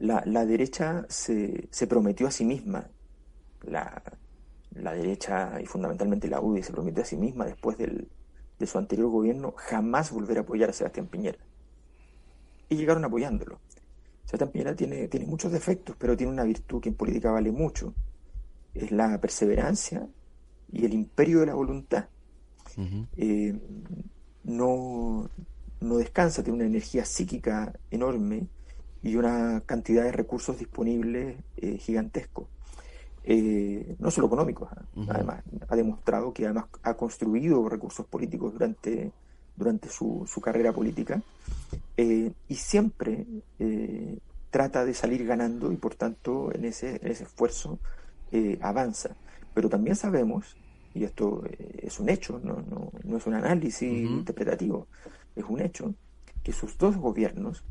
la, 0.00 0.22
la 0.26 0.46
derecha 0.46 1.04
se, 1.08 1.68
se, 1.70 1.86
prometió 1.86 2.26
a 2.26 2.30
sí 2.30 2.44
misma, 2.44 2.88
la, 3.62 4.02
la, 4.74 4.94
derecha 4.94 5.60
y 5.60 5.66
fundamentalmente 5.66 6.26
la 6.28 6.40
UDI 6.40 6.62
se 6.62 6.72
prometió 6.72 7.02
a 7.02 7.06
sí 7.06 7.16
misma 7.16 7.44
después 7.44 7.76
del, 7.76 8.08
de 8.58 8.66
su 8.66 8.78
anterior 8.78 9.10
gobierno 9.10 9.54
jamás 9.56 10.10
volver 10.10 10.38
a 10.38 10.40
apoyar 10.40 10.70
a 10.70 10.72
Sebastián 10.72 11.06
Piñera. 11.06 11.38
Y 12.70 12.76
llegaron 12.76 13.04
apoyándolo. 13.04 13.60
Sebastián 14.30 14.52
Piñera 14.52 14.76
tiene, 14.76 15.08
tiene 15.08 15.26
muchos 15.26 15.50
defectos, 15.50 15.96
pero 15.98 16.16
tiene 16.16 16.32
una 16.32 16.44
virtud 16.44 16.80
que 16.80 16.90
en 16.90 16.94
política 16.94 17.32
vale 17.32 17.50
mucho. 17.50 17.94
Es 18.74 18.92
la 18.92 19.20
perseverancia 19.20 20.06
y 20.70 20.84
el 20.84 20.94
imperio 20.94 21.40
de 21.40 21.46
la 21.46 21.54
voluntad. 21.54 22.06
Eh, 23.16 23.58
no, 24.44 25.28
no 25.80 25.96
descansa, 25.96 26.44
tiene 26.44 26.58
una 26.58 26.66
energía 26.66 27.04
psíquica 27.04 27.72
enorme 27.90 28.46
y 29.02 29.16
una 29.16 29.62
cantidad 29.66 30.04
de 30.04 30.12
recursos 30.12 30.56
disponibles 30.60 31.36
eh, 31.56 31.78
gigantescos. 31.78 32.46
Eh, 33.24 33.96
no 33.98 34.12
solo 34.12 34.28
económicos, 34.28 34.68
¿ah? 34.70 34.84
además, 35.08 35.42
ha 35.68 35.74
demostrado 35.74 36.32
que 36.32 36.44
además 36.44 36.66
ha 36.84 36.94
construido 36.94 37.68
recursos 37.68 38.06
políticos 38.06 38.52
durante, 38.52 39.10
durante 39.60 39.88
su, 39.88 40.26
su 40.26 40.40
carrera 40.40 40.72
política 40.72 41.22
eh, 41.96 42.32
y 42.48 42.54
siempre 42.56 43.24
trata 44.50 44.84
de 44.84 44.94
salir 44.94 45.24
ganando 45.24 45.72
y 45.72 45.76
por 45.76 45.94
tanto 45.94 46.52
en 46.52 46.64
ese, 46.64 47.00
ese 47.02 47.24
esfuerzo 47.24 47.78
eh, 48.32 48.58
avanza. 48.60 49.16
Pero 49.54 49.68
también 49.68 49.96
sabemos, 49.96 50.56
y 50.94 51.04
esto 51.04 51.44
eh, 51.46 51.80
es 51.82 51.98
un 52.00 52.08
hecho, 52.08 52.40
no, 52.42 52.62
no, 52.68 52.92
no 53.04 53.16
es 53.16 53.26
un 53.26 53.34
análisis 53.34 53.90
interpretativo, 53.90 54.86
es 55.36 55.44
un 55.48 55.60
hecho, 55.60 55.94
que 56.42 56.52
sus 56.52 56.76
dos 56.78 56.96
gobiernos 56.96 57.64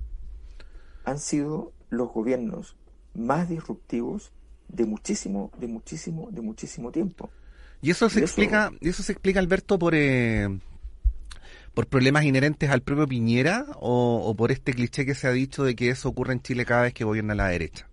han 1.03 1.19
sido 1.19 1.73
los 1.89 2.11
gobiernos 2.11 2.75
más 3.13 3.49
disruptivos 3.49 4.31
de 4.67 4.85
muchísimo, 4.85 5.51
de 5.57 5.67
muchísimo, 5.67 6.29
de 6.31 6.41
muchísimo 6.41 6.91
tiempo. 6.91 7.29
Y 7.81 7.91
eso 7.91 8.09
se 8.09 8.19
explica, 8.19 8.71
y 8.81 8.89
eso 8.89 9.03
se 9.03 9.13
explica, 9.13 9.39
Alberto, 9.39 9.79
por 9.79 9.95
eh, 9.95 10.59
por 11.79 11.87
problemas 11.87 12.25
inherentes 12.25 12.69
al 12.69 12.81
propio 12.81 13.07
Piñera 13.07 13.65
o, 13.79 14.35
por 14.37 14.51
este 14.51 14.73
cliché 14.73 15.05
que 15.05 15.15
se 15.15 15.29
ha 15.29 15.31
dicho 15.31 15.63
de 15.63 15.77
que 15.77 15.87
eso 15.87 16.09
ocurre 16.09 16.33
en 16.33 16.41
Chile 16.41 16.65
cada 16.65 16.81
vez 16.81 16.93
que 16.93 17.05
gobierna 17.05 17.35
la 17.35 17.47
derecha. 17.47 17.87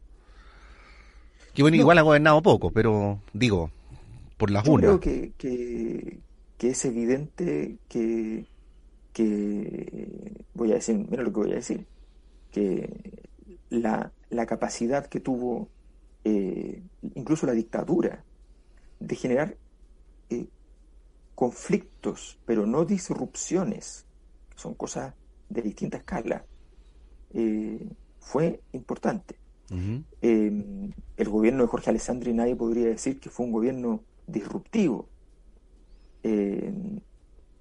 Que 1.54 1.62
bueno, 1.62 1.76
igual 1.76 1.96
ha 1.98 2.02
gobernado 2.02 2.42
poco, 2.42 2.72
pero 2.72 3.20
digo, 3.32 3.70
por 4.38 4.50
las 4.50 4.64
Yo 4.64 4.74
Creo 4.74 4.98
que, 4.98 5.30
que, 5.38 6.18
que, 6.58 6.70
es 6.70 6.84
evidente 6.84 7.76
que, 7.88 8.46
que, 9.12 10.08
voy 10.54 10.72
a 10.72 10.74
decir, 10.74 11.06
mira 11.08 11.22
lo 11.22 11.32
que 11.32 11.38
voy 11.38 11.52
a 11.52 11.54
decir, 11.54 11.86
que 12.50 12.90
la, 13.70 14.10
la 14.30 14.46
capacidad 14.46 15.06
que 15.06 15.20
tuvo 15.20 15.68
eh, 16.24 16.82
incluso 17.14 17.46
la 17.46 17.52
dictadura 17.52 18.24
de 18.98 19.14
generar 19.14 19.54
eh, 20.30 20.46
conflictos, 21.36 22.40
pero 22.44 22.66
no 22.66 22.84
disrupciones, 22.84 24.04
son 24.56 24.74
cosas 24.74 25.14
de 25.48 25.62
distinta 25.62 25.98
escala, 25.98 26.44
eh, 27.32 27.88
fue 28.18 28.60
importante. 28.72 29.36
el 30.30 31.28
gobierno 31.28 31.62
de 31.62 31.68
Jorge 31.68 31.90
Alessandri 31.90 32.32
nadie 32.32 32.56
podría 32.56 32.86
decir 32.86 33.20
que 33.20 33.30
fue 33.30 33.46
un 33.46 33.52
gobierno 33.52 34.02
disruptivo. 34.26 35.08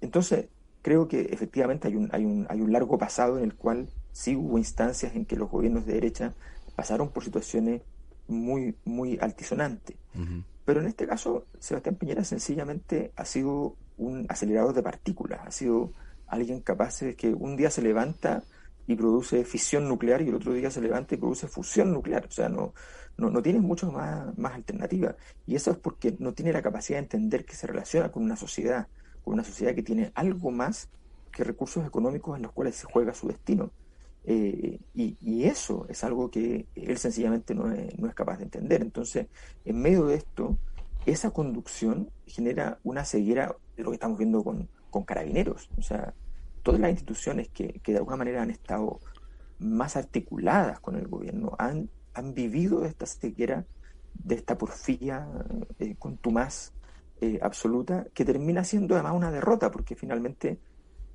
entonces, 0.02 0.48
creo 0.82 1.08
que 1.08 1.22
efectivamente 1.22 1.88
hay 1.88 1.96
un, 1.96 2.10
hay, 2.12 2.26
un, 2.26 2.48
hay 2.50 2.62
un 2.62 2.72
largo 2.72 2.98
pasado 2.98 3.38
en 3.38 3.44
el 3.44 3.56
cual 3.56 3.90
sí 4.12 4.36
hubo 4.36 4.58
instancias 4.58 5.16
en 5.16 5.26
que 5.26 5.36
los 5.36 5.50
gobiernos 5.50 5.86
de 5.86 5.94
derecha 5.94 6.34
pasaron 6.76 7.10
por 7.10 7.24
situaciones 7.24 7.82
muy, 8.28 8.76
muy 8.86 9.18
altisonantes. 9.20 9.98
Pero 10.66 10.82
en 10.82 10.88
este 10.88 11.08
caso, 11.08 11.46
Sebastián 11.60 11.96
Piñera 11.96 12.24
sencillamente 12.24 13.14
ha 13.16 13.26
sido 13.26 13.76
un 13.98 14.26
acelerador 14.30 14.74
de 14.74 14.84
partículas, 14.84 15.42
ha 15.46 15.52
sido 15.52 15.92
alguien 16.28 16.60
capaz 16.62 17.00
de 17.00 17.16
que 17.16 17.34
un 17.34 17.56
día 17.56 17.70
se 17.70 17.82
levanta 17.82 18.44
y 18.88 18.96
produce 18.96 19.44
fisión 19.46 19.88
nuclear 19.88 20.22
y 20.22 20.30
el 20.30 20.36
otro 20.36 20.54
día 20.54 20.70
se 20.70 20.82
levanta 20.82 21.16
y 21.16 21.18
produce 21.18 21.48
fusión 21.48 21.94
nuclear. 21.94 22.26
O 22.28 22.32
sea, 22.32 22.50
no, 22.50 22.74
no, 23.18 23.42
tiene 23.42 23.60
mucho 23.60 23.92
más, 23.92 24.38
más 24.38 24.54
alternativa. 24.54 25.16
Y 25.46 25.56
eso 25.56 25.72
es 25.72 25.78
porque 25.78 26.16
no 26.20 26.34
tiene 26.34 26.54
la 26.54 26.62
capacidad 26.62 26.98
de 26.98 27.04
entender 27.04 27.46
que 27.46 27.56
se 27.56 27.68
relaciona 27.68 28.12
con 28.12 28.24
una 28.24 28.36
sociedad, 28.36 28.88
con 29.24 29.34
una 29.34 29.44
sociedad 29.44 29.74
que 29.74 29.84
tiene 29.84 30.12
algo 30.16 30.52
más 30.52 30.90
que 31.32 31.44
recursos 31.44 31.86
económicos 31.86 32.36
en 32.38 32.44
los 32.44 32.52
cuales 32.52 32.76
se 32.76 32.86
juega 32.86 33.14
su 33.14 33.28
destino. 33.28 33.72
Eh, 34.28 34.80
y, 34.96 35.44
eso 35.44 35.86
es 35.88 36.04
algo 36.04 36.32
que 36.32 36.66
él 36.76 36.98
sencillamente 36.98 37.54
no 37.54 37.72
es, 37.72 37.98
no 38.00 38.08
es, 38.08 38.16
capaz 38.16 38.38
de 38.38 38.46
entender. 38.46 38.82
Entonces, 38.82 39.28
en 39.64 39.80
medio 39.80 40.08
de 40.08 40.16
esto, 40.16 40.58
esa 41.06 41.32
conducción 41.32 42.10
genera 42.26 42.80
una 42.84 43.06
ceguera 43.06 43.56
de 43.78 43.84
lo 43.84 43.92
que 43.92 43.96
estamos 43.96 44.18
viendo 44.18 44.44
con, 44.44 44.68
con 44.90 45.04
carabineros. 45.04 45.70
O 45.78 45.82
sea, 45.84 46.14
todas 46.64 46.82
las 46.82 46.90
instituciones 46.92 47.50
que, 47.50 47.80
que, 47.84 47.92
de 47.92 48.00
alguna 48.00 48.18
manera 48.18 48.42
han 48.42 48.50
estado 48.50 49.00
más 49.60 49.96
articuladas 49.96 50.80
con 50.80 50.96
el 50.96 51.08
gobierno 51.08 51.56
han, 51.60 51.90
han 52.14 52.34
vivido 52.34 52.86
esta 52.86 53.06
ceguera, 53.06 53.66
de 54.16 54.36
esta 54.36 54.58
porfía 54.58 55.28
eh, 55.80 55.96
contumaz 56.00 56.72
eh, 57.22 57.40
absoluta, 57.42 58.08
que 58.14 58.26
termina 58.26 58.64
siendo 58.64 58.96
además 58.96 59.14
una 59.14 59.32
derrota, 59.32 59.72
porque 59.72 59.96
finalmente 59.96 60.58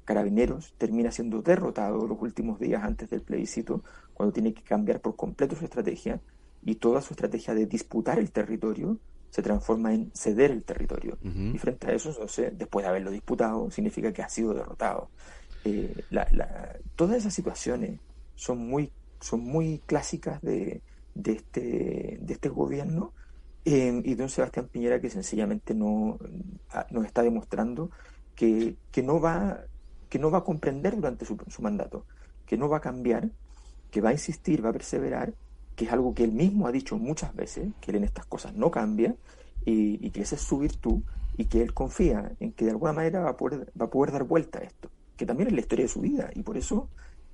Carabineros 0.04 0.74
termina 0.78 1.10
siendo 1.10 1.42
derrotado 1.42 2.06
los 2.06 2.20
últimos 2.20 2.58
días 2.58 2.82
antes 2.82 3.08
del 3.10 3.22
plebiscito, 3.22 3.82
cuando 4.14 4.32
tiene 4.32 4.52
que 4.52 4.62
cambiar 4.62 5.00
por 5.00 5.16
completo 5.16 5.56
su 5.56 5.64
estrategia 5.64 6.20
y 6.64 6.74
toda 6.76 7.00
su 7.00 7.14
estrategia 7.14 7.54
de 7.54 7.66
disputar 7.66 8.18
el 8.18 8.30
territorio 8.30 8.98
se 9.30 9.42
transforma 9.42 9.94
en 9.94 10.10
ceder 10.12 10.50
el 10.50 10.64
territorio. 10.64 11.16
Y 11.22 11.56
frente 11.58 11.86
a 11.86 11.92
eso, 11.94 12.10
después 12.52 12.84
de 12.84 12.88
haberlo 12.88 13.12
disputado, 13.12 13.70
significa 13.70 14.12
que 14.12 14.22
ha 14.22 14.28
sido 14.28 14.52
derrotado. 14.52 15.08
Eh, 15.64 15.94
todas 16.96 17.18
esas 17.18 17.32
situaciones 17.32 18.00
son 18.34 18.58
muy, 18.58 18.90
son 19.20 19.40
muy 19.40 19.80
clásicas 19.86 20.40
de, 20.42 20.82
de, 21.14 21.32
este, 21.32 22.18
de 22.20 22.32
este 22.32 22.48
gobierno 22.48 23.12
eh, 23.64 24.02
y 24.04 24.14
de 24.14 24.22
un 24.22 24.28
Sebastián 24.28 24.68
Piñera 24.68 25.00
que 25.00 25.10
sencillamente 25.10 25.74
no 25.74 26.18
nos 26.90 27.04
está 27.04 27.22
demostrando 27.22 27.90
que, 28.34 28.76
que 28.90 29.02
no 29.02 29.20
va 29.20 29.60
que 30.10 30.18
no 30.18 30.30
va 30.30 30.38
a 30.38 30.44
comprender 30.44 30.96
durante 30.96 31.24
su, 31.24 31.38
mandato, 31.60 32.04
que 32.44 32.58
no 32.58 32.68
va 32.68 32.78
a 32.78 32.80
cambiar, 32.80 33.30
que 33.90 34.02
va 34.02 34.10
a 34.10 34.12
insistir, 34.12 34.62
va 34.62 34.70
a 34.70 34.74
perseverar, 34.74 35.32
que 35.76 35.86
es 35.86 35.92
algo 35.92 36.14
que 36.14 36.24
él 36.24 36.32
mismo 36.32 36.66
ha 36.66 36.72
dicho 36.72 36.98
muchas 36.98 37.34
veces, 37.34 37.68
que 37.80 37.92
él 37.92 37.98
en 37.98 38.04
estas 38.04 38.26
cosas 38.26 38.54
no 38.54 38.70
cambia 38.70 39.14
y, 39.64 40.10
que 40.10 40.22
esa 40.22 40.34
es 40.34 40.42
su 40.42 40.58
virtud 40.58 41.00
y 41.38 41.46
que 41.46 41.62
él 41.62 41.72
confía 41.72 42.32
en 42.40 42.52
que 42.52 42.66
de 42.66 42.72
alguna 42.72 42.92
manera 42.92 43.20
va 43.20 43.30
a 43.30 43.36
poder, 43.36 43.72
va 43.80 43.86
a 43.86 43.90
poder 43.90 44.12
dar 44.12 44.24
vuelta 44.24 44.58
a 44.58 44.62
esto, 44.62 44.90
que 45.16 45.24
también 45.24 45.48
es 45.48 45.54
la 45.54 45.60
historia 45.60 45.84
de 45.84 45.88
su 45.88 46.00
vida 46.00 46.30
y 46.34 46.42
por 46.42 46.58
eso 46.58 46.88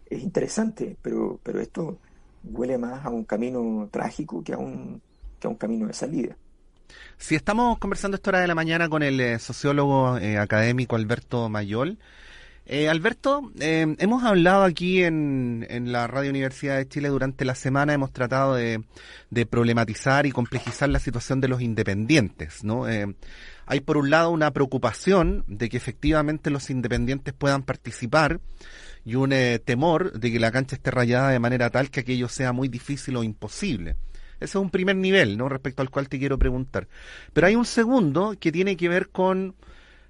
es 0.08 0.22
interesante, 0.22 0.96
pero, 1.02 1.40
pero 1.42 1.60
esto 1.60 1.98
huele 2.44 2.78
más 2.78 3.04
a 3.04 3.08
un 3.10 3.24
camino 3.24 3.88
trágico 3.90 4.44
que 4.44 4.52
a 4.52 4.58
un, 4.58 5.00
camino 5.58 5.86
de 5.86 5.92
salida. 5.92 6.36
Si 7.18 7.36
estamos 7.36 7.78
conversando 7.78 8.16
esta 8.16 8.30
hora 8.30 8.40
de 8.40 8.48
la 8.48 8.56
mañana 8.56 8.88
con 8.88 9.04
el 9.04 9.20
eh, 9.20 9.38
sociólogo 9.38 10.18
eh, 10.18 10.38
académico 10.38 10.96
Alberto 10.96 11.48
Mayol, 11.48 11.98
eh, 12.66 12.88
Alberto, 12.88 13.52
eh, 13.60 13.96
hemos 13.98 14.24
hablado 14.24 14.64
aquí 14.64 15.02
en, 15.02 15.64
la 15.92 16.06
Radio 16.06 16.30
Universidad 16.30 16.76
de 16.76 16.88
Chile 16.88 17.08
durante 17.08 17.44
la 17.44 17.54
semana, 17.54 17.94
hemos 17.94 18.12
tratado 18.12 18.54
de, 18.54 18.82
problematizar 19.48 20.26
y 20.26 20.32
complejizar 20.32 20.88
la 20.88 20.98
situación 20.98 21.40
de 21.40 21.48
los 21.48 21.60
independientes, 21.60 22.64
¿no? 22.64 22.88
Eh, 22.88 23.14
hay 23.66 23.80
por 23.80 23.96
un 23.96 24.10
lado 24.10 24.30
una 24.30 24.50
preocupación 24.52 25.44
de 25.46 25.68
que 25.68 25.76
efectivamente 25.76 26.50
los 26.50 26.70
independientes 26.70 27.34
puedan 27.34 27.62
participar 27.62 28.40
y 29.04 29.14
un 29.14 29.32
temor 29.64 30.12
de 30.12 30.32
que 30.32 30.40
la 30.40 30.50
cancha 30.50 30.76
esté 30.76 30.90
rayada 30.90 31.30
de 31.30 31.38
manera 31.38 31.70
tal 31.70 31.90
que 31.90 32.00
aquello 32.00 32.28
sea 32.28 32.52
muy 32.52 32.68
difícil 32.68 33.16
o 33.16 33.24
imposible. 33.24 33.96
Ese 34.38 34.58
es 34.58 34.62
un 34.62 34.70
primer 34.70 34.96
nivel, 34.96 35.38
¿no? 35.38 35.48
Respecto 35.48 35.82
al 35.82 35.90
cual 35.90 36.08
te 36.08 36.18
quiero 36.18 36.38
preguntar. 36.38 36.88
Pero 37.32 37.46
hay 37.46 37.56
un 37.56 37.64
segundo 37.64 38.34
que 38.38 38.52
tiene 38.52 38.76
que 38.76 38.88
ver 38.88 39.08
con 39.08 39.54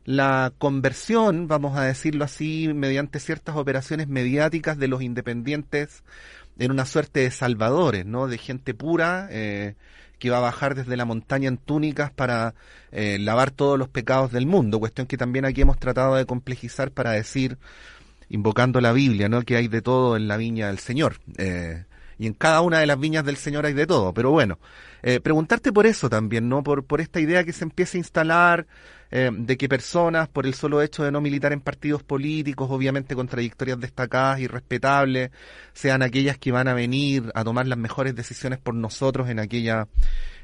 la 0.06 0.52
conversión, 0.56 1.48
vamos 1.48 1.76
a 1.76 1.82
decirlo 1.82 2.24
así, 2.24 2.72
mediante 2.72 3.18
ciertas 3.18 3.56
operaciones 3.56 4.06
mediáticas 4.06 4.78
de 4.78 4.86
los 4.86 5.02
independientes 5.02 6.04
en 6.58 6.70
una 6.70 6.86
suerte 6.86 7.20
de 7.20 7.32
salvadores, 7.32 8.06
¿no? 8.06 8.28
De 8.28 8.38
gente 8.38 8.72
pura 8.72 9.26
eh, 9.32 9.74
que 10.20 10.30
va 10.30 10.38
a 10.38 10.42
bajar 10.42 10.76
desde 10.76 10.96
la 10.96 11.04
montaña 11.04 11.48
en 11.48 11.58
túnicas 11.58 12.12
para 12.12 12.54
eh, 12.92 13.18
lavar 13.18 13.50
todos 13.50 13.76
los 13.80 13.88
pecados 13.88 14.30
del 14.30 14.46
mundo, 14.46 14.78
cuestión 14.78 15.08
que 15.08 15.18
también 15.18 15.44
aquí 15.44 15.62
hemos 15.62 15.76
tratado 15.76 16.14
de 16.14 16.24
complejizar 16.24 16.92
para 16.92 17.10
decir, 17.10 17.58
invocando 18.28 18.80
la 18.80 18.92
Biblia, 18.92 19.28
¿no? 19.28 19.42
Que 19.42 19.56
hay 19.56 19.66
de 19.66 19.82
todo 19.82 20.16
en 20.16 20.28
la 20.28 20.36
viña 20.36 20.68
del 20.68 20.78
Señor. 20.78 21.16
Eh, 21.36 21.84
y 22.16 22.28
en 22.28 22.32
cada 22.32 22.60
una 22.60 22.78
de 22.78 22.86
las 22.86 22.98
viñas 22.98 23.24
del 23.24 23.36
Señor 23.36 23.66
hay 23.66 23.74
de 23.74 23.88
todo, 23.88 24.14
pero 24.14 24.30
bueno, 24.30 24.58
preguntarte 25.22 25.70
por 25.70 25.84
eso 25.84 26.08
también, 26.08 26.48
¿no? 26.48 26.62
Por, 26.62 26.84
por 26.84 27.02
esta 27.02 27.20
idea 27.20 27.44
que 27.44 27.52
se 27.52 27.64
empieza 27.64 27.98
a 27.98 28.00
instalar 28.00 28.66
eh, 29.10 29.30
de 29.32 29.56
que 29.56 29.68
personas, 29.68 30.28
por 30.28 30.46
el 30.46 30.54
solo 30.54 30.82
hecho 30.82 31.04
de 31.04 31.12
no 31.12 31.20
militar 31.20 31.52
en 31.52 31.60
partidos 31.60 32.02
políticos, 32.02 32.68
obviamente 32.70 33.14
con 33.14 33.28
trayectorias 33.28 33.78
destacadas 33.78 34.40
y 34.40 34.48
respetables, 34.48 35.30
sean 35.72 36.02
aquellas 36.02 36.38
que 36.38 36.50
van 36.50 36.66
a 36.66 36.74
venir 36.74 37.30
a 37.34 37.44
tomar 37.44 37.68
las 37.68 37.78
mejores 37.78 38.16
decisiones 38.16 38.58
por 38.58 38.74
nosotros 38.74 39.28
en 39.28 39.38
aquella, 39.38 39.86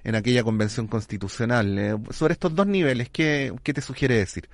en 0.04 0.14
aquella 0.14 0.44
convención 0.44 0.86
constitucional. 0.86 1.78
Eh, 1.78 1.96
sobre 2.10 2.34
estos 2.34 2.54
dos 2.54 2.66
niveles, 2.66 3.08
¿qué, 3.10 3.52
te 3.62 3.80
sugiere 3.80 4.16
decir? 4.16 4.48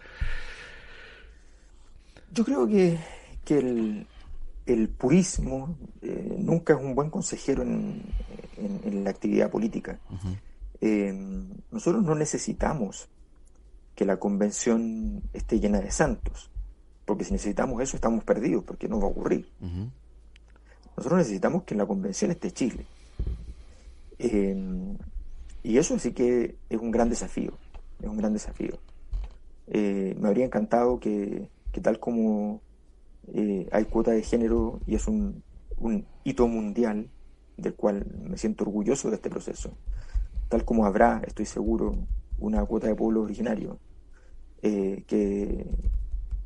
Yo 2.33 2.45
creo 2.45 2.67
que, 2.67 2.99
que 3.45 3.59
el, 3.59 4.07
el 4.65 4.89
purismo 4.89 5.77
eh, 6.01 6.37
nunca 6.39 6.73
es 6.75 6.81
un 6.81 6.95
buen 6.95 7.11
consejero 7.11 7.63
en, 7.63 8.03
en, 8.57 9.05
la 9.05 9.11
actividad 9.11 9.51
política. 9.51 9.99
nosotros 11.71 12.03
no 12.05 12.15
necesitamos 12.15 13.09
que 13.99 14.05
la 14.05 14.17
convención 14.17 15.25
esté 15.33 15.59
llena 15.59 15.81
de 15.81 15.91
santos, 15.91 16.53
porque 17.05 17.25
si 17.25 17.33
necesitamos 17.33 17.83
eso 17.83 17.97
estamos 17.97 18.23
perdidos, 18.23 18.63
porque 18.63 18.87
no 18.87 19.01
va 19.01 19.09
a 19.09 19.11
ocurrir. 19.11 19.51
Nosotros 20.97 21.19
necesitamos 21.19 21.65
que 21.65 21.75
en 21.75 21.79
la 21.79 21.87
convención 21.87 22.31
esté 22.31 22.53
Chile. 22.53 22.87
Em, 24.21 24.97
y 25.65 25.79
eso 25.79 25.99
sí 25.99 26.13
que 26.13 26.55
es 26.71 26.81
un 26.81 26.93
gran 26.93 27.09
desafío, 27.09 27.55
es 28.01 28.09
un 28.09 28.17
gran 28.17 28.33
desafío. 28.33 28.79
Eh, 29.67 30.17
me 30.17 30.29
habría 30.29 30.45
encantado 30.45 31.01
que, 31.01 31.49
tal 31.83 31.99
como 31.99 32.61
eh, 33.35 33.69
hay 33.73 33.85
cuota 33.87 34.13
de 34.13 34.23
género 34.23 34.79
y 34.87 34.95
es 34.95 35.09
un, 35.09 35.43
un 35.77 36.07
hito 36.23 36.47
mundial, 36.47 37.11
del 37.57 37.75
cual 37.75 38.07
me 38.23 38.39
siento 38.39 38.63
orgulloso 38.63 39.09
de 39.09 39.17
este 39.17 39.29
proceso, 39.29 39.73
tal 40.49 40.65
como 40.65 40.87
habrá, 40.87 41.21
estoy 41.27 41.47
seguro, 41.47 41.97
una 42.39 42.65
cuota 42.65 42.87
de 42.87 42.95
pueblo 42.95 43.23
originario 43.23 43.81
eh, 44.63 45.05
que, 45.07 45.67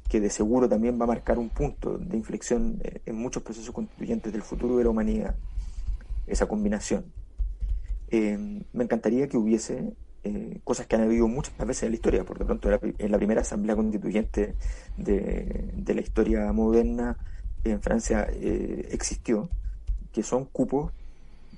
que 0.09 0.21
de 0.21 0.31
seguro 0.31 0.69
también 0.69 0.99
va 1.00 1.04
a 1.04 1.09
marcar 1.09 1.38
un 1.38 1.49
punto 1.49 1.99
de 1.99 2.16
inflexión 2.16 2.81
en 3.07 3.16
muchos 3.16 3.42
procesos 3.42 3.75
constituyentes 3.75 4.33
del 4.33 4.42
futuro 4.42 4.76
de 4.76 4.85
la 4.85 4.90
humanidad, 4.90 5.35
esa 6.26 6.47
combinación. 6.47 7.04
Eh, 8.11 8.38
me 8.73 8.85
encantaría 8.85 9.28
que 9.28 9.38
hubiese 9.38 9.95
eh, 10.25 10.61
cosas 10.62 10.87
que 10.87 10.95
han 10.95 11.02
habido 11.02 11.26
muchas 11.26 11.57
veces 11.66 11.83
en 11.83 11.90
la 11.90 11.97
historia, 11.97 12.25
por 12.25 12.38
de 12.38 12.45
pronto 12.45 12.71
en 12.71 13.11
la 13.11 13.19
primera 13.19 13.40
asamblea 13.40 13.75
constituyente 13.75 14.54
de, 14.97 15.73
la 15.85 16.00
historia 16.00 16.52
moderna 16.52 17.16
en 17.64 17.83
Francia 17.83 18.28
eh, 18.31 18.88
existió, 18.92 19.49
que 20.12 20.23
son 20.23 20.45
cupos 20.45 20.92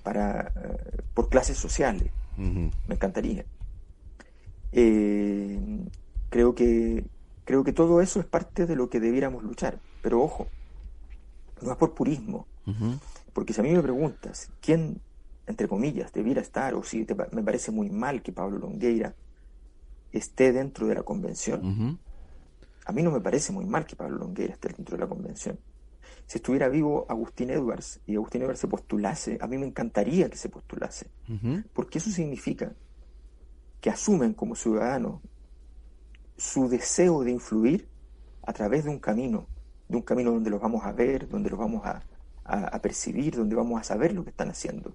para 0.02 0.52
eh, 0.56 1.02
por 1.12 1.28
clases 1.28 1.58
sociales. 1.58 2.11
Me 2.38 2.70
encantaría. 2.94 3.44
Creo 6.34 6.56
que 6.56 7.04
creo 7.44 7.62
que 7.62 7.72
todo 7.72 8.00
eso 8.00 8.18
es 8.18 8.26
parte 8.26 8.66
de 8.66 8.74
lo 8.74 8.90
que 8.90 8.98
debiéramos 8.98 9.44
luchar, 9.44 9.78
pero 10.02 10.20
ojo, 10.20 10.48
no 11.62 11.70
es 11.70 11.78
por 11.78 11.94
purismo, 11.94 12.48
porque 13.32 13.52
si 13.52 13.60
a 13.60 13.62
mí 13.62 13.70
me 13.70 13.80
preguntas 13.80 14.50
quién 14.60 15.00
entre 15.46 15.68
comillas, 15.68 16.12
debiera 16.12 16.40
estar, 16.40 16.74
o 16.74 16.82
si 16.82 17.06
me 17.30 17.42
parece 17.44 17.70
muy 17.70 17.88
mal 17.88 18.20
que 18.20 18.32
Pablo 18.32 18.58
Longueira 18.58 19.14
esté 20.10 20.52
dentro 20.52 20.88
de 20.88 20.96
la 20.96 21.04
convención. 21.04 22.00
A 22.84 22.90
mí 22.90 23.02
no 23.04 23.12
me 23.12 23.20
parece 23.20 23.52
muy 23.52 23.66
mal 23.66 23.86
que 23.86 23.94
Pablo 23.94 24.18
Longueira 24.18 24.54
esté 24.54 24.70
dentro 24.70 24.96
de 24.96 25.02
la 25.02 25.08
convención. 25.08 25.56
Si 26.26 26.38
estuviera 26.38 26.68
vivo 26.68 27.06
Agustín 27.08 27.50
Edwards 27.50 28.00
y 28.06 28.16
Agustín 28.16 28.42
Edwards 28.42 28.58
se 28.58 28.66
postulase, 28.66 29.38
a 29.40 29.46
mí 29.46 29.56
me 29.56 29.66
encantaría 29.66 30.28
que 30.28 30.36
se 30.36 30.48
postulase, 30.48 31.06
porque 31.72 31.98
eso 31.98 32.10
significa 32.10 32.72
que 33.80 33.90
asumen 33.90 34.34
como 34.34 34.56
ciudadanos 34.56 35.20
su 36.36 36.68
deseo 36.68 37.22
de 37.24 37.32
influir 37.32 37.88
a 38.42 38.52
través 38.52 38.84
de 38.84 38.90
un 38.90 38.98
camino, 38.98 39.46
de 39.88 39.96
un 39.96 40.02
camino 40.02 40.32
donde 40.32 40.50
los 40.50 40.60
vamos 40.60 40.84
a 40.84 40.92
ver, 40.92 41.28
donde 41.28 41.50
los 41.50 41.58
vamos 41.58 41.84
a, 41.84 42.02
a 42.44 42.78
percibir, 42.80 43.36
donde 43.36 43.56
vamos 43.56 43.80
a 43.80 43.84
saber 43.84 44.12
lo 44.12 44.24
que 44.24 44.30
están 44.30 44.50
haciendo. 44.50 44.94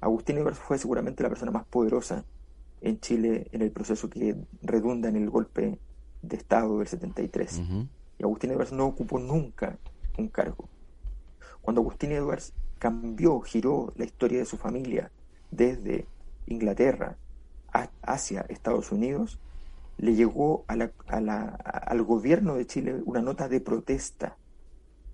Agustín 0.00 0.38
Ibers 0.38 0.58
fue 0.58 0.78
seguramente 0.78 1.22
la 1.22 1.28
persona 1.28 1.52
más 1.52 1.64
poderosa 1.64 2.24
en 2.80 2.98
Chile 2.98 3.46
en 3.52 3.62
el 3.62 3.70
proceso 3.70 4.10
que 4.10 4.36
redunda 4.62 5.08
en 5.08 5.16
el 5.16 5.30
golpe 5.30 5.78
de 6.22 6.36
Estado 6.36 6.78
del 6.78 6.88
73. 6.88 7.62
Y 8.18 8.22
Agustín 8.22 8.50
Edwards 8.50 8.72
no 8.72 8.86
ocupó 8.86 9.18
nunca 9.18 9.78
un 10.18 10.28
cargo. 10.28 10.68
Cuando 11.60 11.80
Agustín 11.80 12.12
Edwards 12.12 12.52
cambió, 12.78 13.40
giró 13.40 13.92
la 13.96 14.04
historia 14.04 14.38
de 14.38 14.44
su 14.44 14.56
familia 14.56 15.10
desde 15.50 16.06
Inglaterra 16.46 17.16
hacia 18.02 18.42
Estados 18.42 18.90
Unidos, 18.90 19.38
le 20.02 20.16
llegó 20.16 20.64
al 20.66 22.02
gobierno 22.02 22.56
de 22.56 22.66
Chile 22.66 23.00
una 23.04 23.22
nota 23.22 23.48
de 23.48 23.60
protesta 23.60 24.36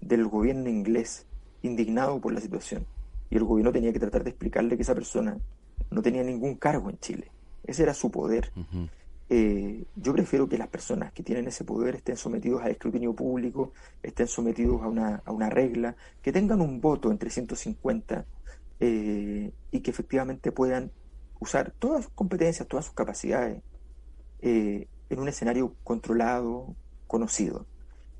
del 0.00 0.26
gobierno 0.26 0.70
inglés, 0.70 1.26
indignado 1.60 2.18
por 2.22 2.32
la 2.32 2.40
situación 2.40 2.86
y 3.28 3.36
el 3.36 3.44
gobierno 3.44 3.70
tenía 3.70 3.92
que 3.92 4.00
tratar 4.00 4.24
de 4.24 4.30
explicarle 4.30 4.76
que 4.76 4.82
esa 4.82 4.94
persona 4.94 5.36
no 5.90 6.00
tenía 6.00 6.24
ningún 6.24 6.54
cargo 6.54 6.88
en 6.88 6.98
Chile. 7.00 7.30
Ese 7.64 7.82
era 7.82 7.92
su 7.92 8.10
poder. 8.10 8.50
Eh, 9.28 9.84
yo 9.94 10.14
prefiero 10.14 10.48
que 10.48 10.56
las 10.56 10.68
personas 10.68 11.12
que 11.12 11.22
tienen 11.22 11.46
ese 11.46 11.64
poder 11.64 11.96
estén 11.96 12.16
sometidos 12.16 12.62
al 12.62 12.70
escrutinio 12.70 13.12
público, 13.12 13.72
estén 14.02 14.26
sometidos 14.26 14.80
a 14.80 14.88
una, 14.88 15.22
a 15.22 15.32
una 15.32 15.50
regla, 15.50 15.96
que 16.22 16.32
tengan 16.32 16.62
un 16.62 16.80
voto 16.80 17.10
entre 17.10 17.28
150 17.28 18.24
eh, 18.80 19.52
y 19.70 19.80
que 19.80 19.90
efectivamente 19.90 20.50
puedan 20.50 20.90
usar 21.40 21.74
todas 21.78 22.04
sus 22.04 22.14
competencias, 22.14 22.66
todas 22.66 22.86
sus 22.86 22.94
capacidades 22.94 23.60
eh, 24.40 24.86
en 25.10 25.18
un 25.18 25.28
escenario 25.28 25.74
controlado, 25.84 26.74
conocido. 27.06 27.66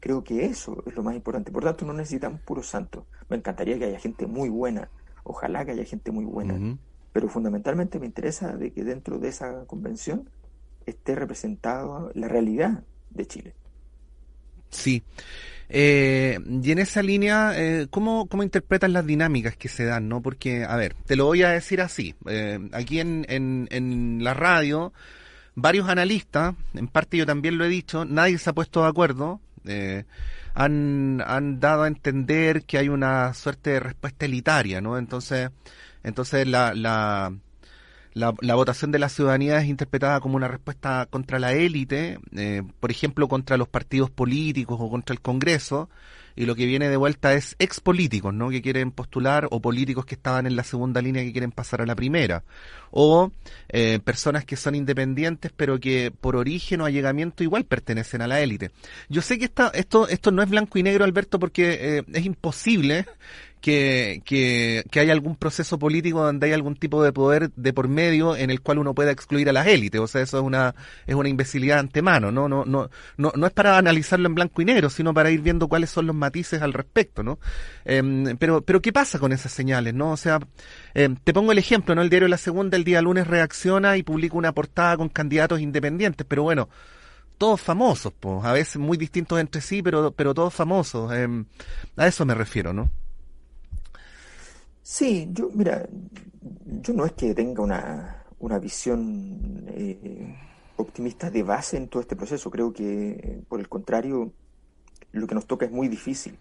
Creo 0.01 0.23
que 0.23 0.45
eso 0.45 0.83
es 0.87 0.95
lo 0.95 1.03
más 1.03 1.15
importante. 1.15 1.51
Por 1.51 1.65
tanto, 1.65 1.85
no 1.85 1.93
necesitamos 1.93 2.41
puros 2.41 2.69
santos. 2.69 3.05
Me 3.29 3.37
encantaría 3.37 3.79
que 3.79 3.87
haya 3.87 3.99
gente 3.99 4.27
muy 4.27 4.49
buena. 4.49 4.89
Ojalá 5.25 5.65
que 5.65 5.73
haya 5.73 5.85
gente 5.85 6.11
muy 6.11 6.25
buena. 6.25 6.78
Pero 7.13 7.28
fundamentalmente 7.28 7.99
me 7.99 8.07
interesa 8.07 8.57
de 8.57 8.73
que 8.73 8.85
dentro 8.85 9.19
de 9.19 9.28
esa 9.28 9.65
convención 9.67 10.31
esté 10.87 11.15
representada 11.15 12.11
la 12.15 12.28
realidad 12.28 12.85
de 13.11 13.26
Chile. 13.26 13.54
Sí. 14.71 15.02
Eh, 15.69 16.39
y 16.63 16.71
en 16.71 16.78
esa 16.78 17.02
línea, 17.02 17.52
eh, 17.57 17.89
¿cómo, 17.91 18.26
¿cómo, 18.26 18.43
interpretas 18.43 18.91
las 18.91 19.04
dinámicas 19.04 19.57
que 19.57 19.69
se 19.69 19.85
dan? 19.85 20.09
no 20.09 20.23
Porque, 20.23 20.65
a 20.65 20.76
ver, 20.76 20.95
te 21.07 21.17
lo 21.17 21.26
voy 21.26 21.43
a 21.43 21.50
decir 21.50 21.81
así. 21.81 22.15
Eh, 22.26 22.59
aquí 22.73 23.00
en, 23.00 23.26
en, 23.28 23.69
en 23.71 24.25
la 24.25 24.33
radio, 24.33 24.93
varios 25.60 25.88
analistas, 25.88 26.54
en 26.75 26.88
parte 26.88 27.16
yo 27.16 27.26
también 27.26 27.58
lo 27.58 27.64
he 27.64 27.68
dicho, 27.68 28.04
nadie 28.04 28.38
se 28.38 28.50
ha 28.50 28.52
puesto 28.52 28.82
de 28.82 28.88
acuerdo 28.88 29.40
eh, 29.68 30.04
han, 30.54 31.23
han 31.25 31.60
dado 31.60 31.84
a 31.84 31.88
entender 31.88 32.64
que 32.64 32.78
hay 32.78 32.88
una 32.88 33.32
suerte 33.34 33.71
de 33.71 33.80
respuesta 33.80 34.26
elitaria, 34.26 34.80
¿no? 34.80 34.99
Entonces, 34.99 35.50
entonces 36.02 36.47
la, 36.49 36.75
la, 36.75 37.32
la, 38.14 38.54
votación 38.54 38.90
de 38.90 38.99
la 38.99 39.08
ciudadanía 39.08 39.58
es 39.58 39.68
interpretada 39.68 40.21
como 40.21 40.36
una 40.36 40.49
respuesta 40.49 41.06
contra 41.08 41.38
la 41.38 41.52
élite, 41.52 42.18
eh, 42.34 42.62
por 42.80 42.90
ejemplo, 42.90 43.28
contra 43.28 43.56
los 43.56 43.68
partidos 43.68 44.10
políticos 44.10 44.78
o 44.80 44.90
contra 44.90 45.12
el 45.14 45.21
Congreso, 45.21 45.88
y 46.34 46.47
lo 46.47 46.54
que 46.56 46.66
viene 46.66 46.88
de 46.88 46.97
vuelta 46.97 47.34
es 47.34 47.54
ex 47.58 47.80
políticos, 47.80 48.34
¿no? 48.34 48.49
Que 48.50 48.62
quieren 48.62 48.90
postular 48.90 49.47
o 49.50 49.60
políticos 49.60 50.06
que 50.06 50.14
estaban 50.14 50.47
en 50.47 50.56
la 50.56 50.64
segunda 50.64 51.02
línea 51.02 51.23
que 51.23 51.32
quieren 51.32 51.52
pasar 51.52 51.82
a 51.82 51.86
la 51.86 51.94
primera, 51.94 52.42
o 52.91 53.33
eh, 53.69 53.99
personas 54.03 54.45
que 54.45 54.57
son 54.57 54.75
independientes 54.75 55.53
pero 55.55 55.79
que 55.79 56.11
por 56.11 56.37
origen 56.37 56.81
o 56.81 56.87
allegamiento 56.87 57.43
igual 57.43 57.65
pertenecen 57.65 58.23
a 58.23 58.27
la 58.27 58.41
élite. 58.41 58.71
Yo 59.09 59.23
sé 59.23 59.39
que 59.39 59.47
esta, 59.47 59.69
esto 59.69 60.09
esto 60.09 60.31
no 60.31 60.43
es 60.43 60.49
blanco 60.49 60.79
y 60.79 60.83
negro, 60.83 61.05
Alberto, 61.05 61.39
porque 61.39 61.79
eh, 61.99 62.03
es 62.13 62.25
imposible 62.25 63.07
que, 63.61 64.23
que, 64.25 64.85
que 64.91 65.01
haya 65.01 65.13
algún 65.13 65.37
proceso 65.37 65.79
político 65.79 66.23
donde 66.23 66.47
hay 66.47 66.53
algún 66.53 66.77
tipo 66.77 67.03
de 67.03 67.13
poder 67.13 67.51
de 67.55 67.73
por 67.73 67.89
medio 67.89 68.37
en 68.37 68.51
el 68.51 68.61
cual 68.61 68.79
uno 68.79 68.95
pueda 68.95 69.11
excluir 69.11 69.49
a 69.49 69.53
las 69.53 69.67
élites. 69.67 70.01
O 70.01 70.07
sea, 70.07 70.23
eso 70.23 70.39
es 70.39 70.45
una, 70.45 70.75
es 71.07 71.15
una 71.15 71.29
imbecilidad 71.29 71.79
antemano, 71.79 72.31
¿no? 72.31 72.49
No, 72.49 72.65
no, 72.65 72.91
no, 73.17 73.33
no 73.35 73.47
es 73.47 73.53
para 73.53 73.79
analizarlo 73.79 74.29
en 74.29 74.35
blanco 74.35 74.63
y 74.63 74.65
negro, 74.65 74.91
sino 74.91 75.13
para 75.13 75.31
ir 75.31 75.41
viendo 75.41 75.69
cuáles 75.69 75.91
son 75.91 76.07
los 76.07 76.17
matices 76.17 76.63
al 76.63 76.73
respecto, 76.73 77.23
¿no? 77.23 77.39
Em, 77.85 78.37
pero, 78.39 78.63
pero 78.63 78.81
¿qué 78.81 78.93
pasa 78.93 79.19
con 79.19 79.33
esas 79.33 79.53
señales, 79.53 79.95
no? 79.95 80.13
O 80.13 80.17
sea, 80.17 80.39
em, 80.95 81.17
te 81.17 81.33
pongo 81.33 81.53
el 81.53 81.59
ejemplo, 81.59 81.95
¿no? 81.95 82.03
El 82.03 82.11
diario 82.11 82.29
La 82.29 82.39
Segunda 82.39 82.77
el 82.78 82.84
día 82.84 83.02
lunes 83.02 83.26
reacciona 83.26 83.97
y 83.97 84.02
publica 84.02 84.36
una 84.36 84.52
portada 84.52 84.97
con 84.97 85.08
candidatos 85.08 85.60
independientes, 85.60 86.26
pero 86.26 86.43
bueno, 86.45 86.69
todos 87.36 87.60
famosos, 87.60 88.12
pues, 88.19 88.45
a 88.45 88.52
veces 88.52 88.78
muy 88.78 88.97
distintos 88.97 89.38
entre 89.38 89.60
sí, 89.60 89.82
pero, 89.82 90.10
pero 90.12 90.34
todos 90.34 90.54
famosos. 90.54 91.12
Em, 91.12 91.45
a 91.97 92.06
eso 92.06 92.25
me 92.25 92.34
refiero, 92.34 92.73
¿no? 92.73 92.91
Sí, 94.82 95.28
yo, 95.32 95.50
mira, 95.54 95.86
yo 96.82 96.95
no 96.95 97.04
es 97.04 97.12
que 97.12 97.34
tenga 97.34 97.62
una, 97.62 98.25
una 98.38 98.58
visión 98.58 99.67
eh, 99.69 100.34
optimista 100.76 101.30
de 101.30 101.43
base 101.43 101.76
en 101.76 101.88
todo 101.88 102.00
este 102.02 102.17
proceso. 102.17 102.50
Creo 102.50 102.73
que, 102.73 103.41
por 103.49 103.60
el 103.60 103.69
contrario, 103.69 104.32
lo 105.12 105.26
que 105.26 105.34
nos 105.34 105.47
toca 105.47 105.67
es 105.67 105.73
muy 105.73 105.88
difícil. 105.88 106.36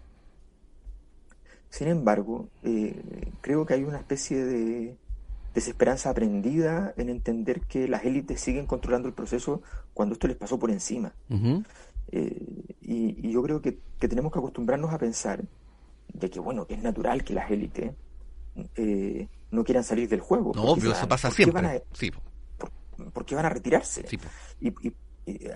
Sin 1.70 1.88
embargo, 1.88 2.48
eh, 2.62 3.30
creo 3.40 3.66
que 3.66 3.74
hay 3.74 3.84
una 3.84 3.98
especie 3.98 4.44
de 4.44 4.96
desesperanza 5.54 6.10
aprendida 6.10 6.94
en 6.96 7.08
entender 7.08 7.60
que 7.62 7.88
las 7.88 8.04
élites 8.04 8.40
siguen 8.40 8.66
controlando 8.66 9.08
el 9.08 9.14
proceso 9.14 9.62
cuando 9.94 10.14
esto 10.14 10.28
les 10.28 10.36
pasó 10.36 10.58
por 10.58 10.70
encima. 10.70 11.12
Eh, 12.10 12.74
y, 12.80 13.30
yo 13.30 13.42
creo 13.42 13.60
que, 13.60 13.78
que 13.98 14.08
tenemos 14.08 14.32
que 14.32 14.38
acostumbrarnos 14.38 14.92
a 14.92 14.98
pensar 14.98 15.42
de 16.12 16.30
que, 16.30 16.40
bueno, 16.40 16.66
que 16.66 16.74
es 16.74 16.82
natural 16.82 17.24
que 17.24 17.34
las 17.34 17.50
élites 17.50 17.92
eh, 18.76 19.28
no 19.50 19.64
quieran 19.64 19.84
salir 19.84 20.08
del 20.08 20.20
juego. 20.20 20.52
No, 20.54 20.62
obvio, 20.62 20.92
eso 20.92 21.08
pasa 21.08 21.30
siempre. 21.30 21.62
Van 21.62 21.82
por, 23.12 23.24
qué 23.24 23.34
van 23.34 23.46
a 23.46 23.50
retirarse? 23.50 24.04
y, 24.60 24.72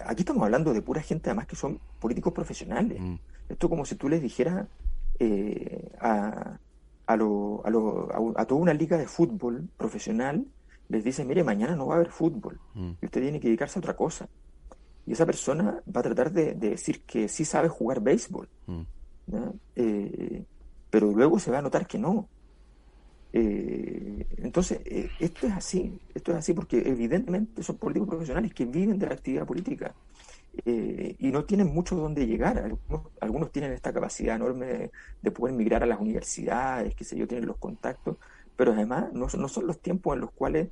aquí 0.05 0.21
estamos 0.21 0.43
hablando 0.43 0.75
de 0.75 0.83
pura 0.83 1.01
gente, 1.01 1.31
además, 1.31 1.47
que 1.47 1.57
son 1.57 1.81
políticos 1.99 2.33
profesionales. 2.33 3.01
Mm. 3.01 3.15
Esto 3.49 3.69
como 3.69 3.85
si 3.85 3.95
tú 3.95 4.09
les 4.09 4.21
dijeras 4.21 4.67
eh, 5.19 5.91
a, 6.01 6.59
a, 7.07 7.17
lo, 7.17 7.63
a, 7.65 7.71
lo, 7.71 8.09
a, 8.37 8.45
toda 8.45 8.61
una 8.61 8.75
liga 8.75 8.97
de 8.97 9.07
fútbol 9.07 9.69
profesional, 9.77 10.47
les 10.89 11.05
dice, 11.05 11.25
mire, 11.25 11.43
mañana 11.43 11.75
no 11.75 11.87
va 11.87 11.95
a 11.95 11.97
haber 11.99 12.11
fútbol 12.11 12.61
mm. 12.75 12.91
y 13.01 13.05
usted 13.05 13.21
tiene 13.21 13.41
que 13.41 13.49
dedicarse 13.49 13.79
a 13.79 13.81
otra 13.81 13.97
cosa. 13.97 14.29
Y 15.07 15.13
esa 15.13 15.27
persona 15.27 15.83
va 15.95 16.01
a 16.01 16.05
tratar 16.05 16.33
de, 16.33 16.55
decir 16.55 17.03
que 17.03 17.29
sí 17.29 17.45
sabe 17.45 17.69
jugar 17.69 18.01
béisbol, 18.01 18.49
mm. 18.67 18.83
eh, 19.77 20.45
pero 20.91 21.13
luego 21.13 21.39
se 21.39 21.51
va 21.51 21.59
a 21.59 21.63
notar 21.63 21.87
que 21.87 21.99
no. 21.99 22.29
Eh, 23.33 24.27
entonces, 24.39 24.81
eh, 24.85 25.09
esto 25.19 25.47
es 25.47 25.53
así, 25.55 25.99
esto 26.15 26.33
es 26.33 26.39
así 26.39 26.53
porque 26.53 26.83
evidentemente 26.85 27.63
son 27.63 27.77
políticos 27.79 28.09
profesionales 28.11 28.53
que 28.53 28.67
viven 28.67 28.99
de 28.99 29.07
la 29.07 29.15
actividad 29.15 29.47
política 29.47 29.95
eh, 30.65 31.17
y 31.19 31.31
no 31.31 31.45
tienen 31.45 31.73
mucho 31.73 31.97
donde 31.97 32.27
llegar. 32.27 32.77
Algunos, 33.21 33.53
tienen 33.53 33.73
esta 33.73 33.93
capacidad 33.93 34.37
enorme 34.37 34.91
de, 35.23 35.31
poder 35.31 35.55
migrar 35.55 35.83
a 35.83 35.87
las 35.87 36.01
universidades, 36.01 36.95
que 36.95 37.05
sé 37.05 37.17
yo, 37.17 37.27
tienen 37.27 37.47
los 37.47 37.57
contactos, 37.57 38.17
pero 38.57 38.73
además 38.73 39.13
no, 39.13 39.27
no 39.37 39.49
son 39.49 39.67
los 39.67 39.81
tiempos 39.81 40.15
en 40.15 40.21
los 40.21 40.31
cuales 40.31 40.69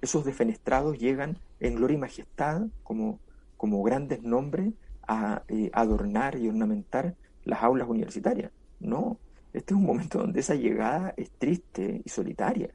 esos 0.00 0.24
defenestrados 0.24 0.98
llegan 0.98 1.38
en 1.60 1.76
gloria 1.76 1.96
y 1.96 2.00
majestad 2.00 2.62
como, 2.82 3.18
como 3.56 3.82
grandes 3.82 4.22
nombres 4.22 4.72
a 5.06 5.42
eh, 5.48 5.70
adornar 5.72 6.36
y 6.36 6.48
ornamentar 6.48 7.14
las 7.44 7.62
aulas 7.62 7.88
universitarias. 7.88 8.52
No, 8.80 9.18
este 9.52 9.74
es 9.74 9.78
un 9.78 9.86
momento 9.86 10.18
donde 10.18 10.40
esa 10.40 10.54
llegada 10.54 11.14
es 11.16 11.30
triste 11.30 12.02
y 12.04 12.08
solitaria. 12.08 12.70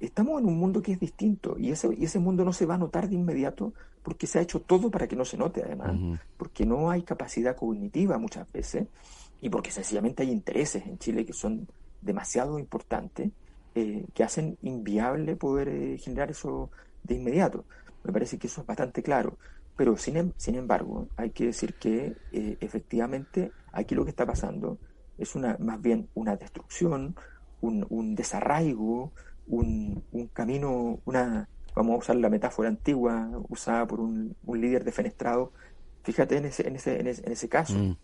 Estamos 0.00 0.40
en 0.40 0.48
un 0.48 0.58
mundo 0.58 0.82
que 0.82 0.92
es 0.92 1.00
distinto 1.00 1.56
y 1.58 1.70
ese, 1.70 1.94
y 1.94 2.04
ese 2.04 2.18
mundo 2.18 2.44
no 2.44 2.52
se 2.52 2.66
va 2.66 2.74
a 2.74 2.78
notar 2.78 3.08
de 3.08 3.14
inmediato 3.14 3.72
porque 4.02 4.26
se 4.26 4.38
ha 4.38 4.42
hecho 4.42 4.60
todo 4.60 4.90
para 4.90 5.08
que 5.08 5.16
no 5.16 5.24
se 5.24 5.36
note 5.36 5.62
además, 5.64 6.20
porque 6.36 6.64
no 6.64 6.90
hay 6.90 7.02
capacidad 7.02 7.56
cognitiva 7.56 8.18
muchas 8.18 8.50
veces 8.52 8.86
y 9.40 9.50
porque 9.50 9.70
sencillamente 9.70 10.22
hay 10.22 10.30
intereses 10.30 10.86
en 10.86 10.98
Chile 10.98 11.24
que 11.24 11.32
son 11.32 11.66
demasiado 12.00 12.58
importantes 12.58 13.30
eh, 13.74 14.06
que 14.14 14.24
hacen 14.24 14.56
inviable 14.62 15.36
poder 15.36 15.68
eh, 15.68 15.98
generar 15.98 16.30
eso 16.30 16.70
de 17.02 17.16
inmediato. 17.16 17.64
Me 18.04 18.12
parece 18.12 18.38
que 18.38 18.46
eso 18.46 18.62
es 18.62 18.66
bastante 18.66 19.02
claro. 19.02 19.36
Pero 19.76 19.96
sin, 19.98 20.16
em, 20.16 20.32
sin 20.36 20.54
embargo, 20.54 21.08
hay 21.16 21.30
que 21.30 21.46
decir 21.46 21.74
que 21.74 22.16
eh, 22.32 22.56
efectivamente 22.60 23.52
aquí 23.72 23.94
lo 23.94 24.04
que 24.04 24.10
está 24.10 24.24
pasando 24.24 24.78
es 25.18 25.34
una 25.34 25.56
más 25.60 25.80
bien 25.82 26.08
una 26.14 26.36
destrucción, 26.36 27.16
un, 27.60 27.86
un 27.90 28.14
desarraigo, 28.14 29.12
un, 29.48 30.02
un, 30.12 30.26
camino, 30.28 31.00
una, 31.04 31.48
vamos 31.74 31.94
a 31.94 31.98
usar 31.98 32.16
la 32.16 32.28
metáfora 32.28 32.68
antigua 32.68 33.30
usada 33.48 33.86
por 33.86 34.00
un, 34.00 34.36
un 34.44 34.60
líder 34.60 34.84
defenestrado. 34.84 35.52
Fíjate 36.02 36.36
en 36.36 36.46
ese, 36.46 36.68
en 36.68 36.76
ese, 36.76 37.00
en 37.00 37.06
ese, 37.08 37.48
caso. 37.48 37.74
Mm. 37.74 37.96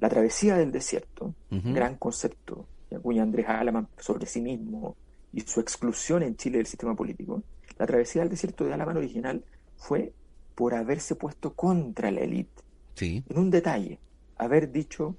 La 0.00 0.08
travesía 0.08 0.56
del 0.56 0.72
desierto, 0.72 1.34
gran 1.50 1.96
concepto 1.96 2.66
que 2.88 2.96
acuña 2.96 3.22
Andrés 3.22 3.48
Alaman 3.48 3.88
sobre 3.98 4.26
sí 4.26 4.40
mismo 4.40 4.96
y 5.32 5.40
su 5.42 5.60
exclusión 5.60 6.22
en 6.22 6.36
Chile 6.36 6.58
del 6.58 6.66
sistema 6.66 6.94
político. 6.94 7.42
La 7.78 7.86
travesía 7.86 8.22
del 8.22 8.30
desierto 8.30 8.64
de 8.64 8.74
Alaman 8.74 8.96
original 8.96 9.44
fue 9.76 10.12
por 10.54 10.74
haberse 10.74 11.14
puesto 11.14 11.54
contra 11.54 12.10
la 12.10 12.20
élite. 12.20 12.62
Sí. 12.94 13.24
En 13.28 13.38
un 13.38 13.50
detalle, 13.50 13.98
haber 14.36 14.70
dicho 14.70 15.16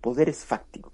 poderes 0.00 0.44
fácticos. 0.44 0.92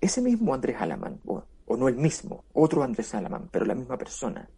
Ese 0.00 0.22
mismo 0.22 0.54
Andrés 0.54 0.76
Alamán, 0.80 1.20
o, 1.26 1.44
no 1.68 1.88
el 1.88 1.96
mismo, 1.96 2.44
otro 2.52 2.82
Andrés 2.82 3.14
Alamán, 3.14 3.48
pero 3.50 3.64
la 3.64 3.74
misma 3.74 3.96
persona, 3.96 4.48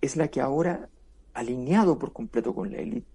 es 0.00 0.16
la 0.16 0.28
que 0.28 0.40
ahora, 0.40 0.88
alineado 1.34 1.98
por 1.98 2.12
completo 2.12 2.54
con 2.54 2.70
la 2.72 2.78
élite, 2.78 3.06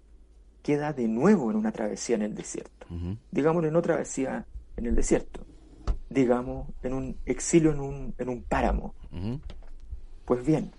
queda 0.62 0.94
de 0.94 1.08
nuevo 1.08 1.52
en 1.52 1.58
una 1.58 1.72
travesía 1.72 2.16
en 2.16 2.24
el 2.24 2.36
desierto. 2.36 2.88
Digamos 3.32 3.64
en 3.66 3.76
otra 3.76 3.94
travesía 3.94 4.46
en 4.78 4.86
el 4.88 4.96
desierto, 4.96 5.46
digamos 6.10 6.70
en 6.82 6.94
un 6.94 7.18
exilio 7.26 7.72
en 7.72 7.80
un, 7.80 8.16
en 8.18 8.30
un 8.30 8.44
páramo. 8.44 8.96
Pues 10.26 10.46
bien, 10.46 10.72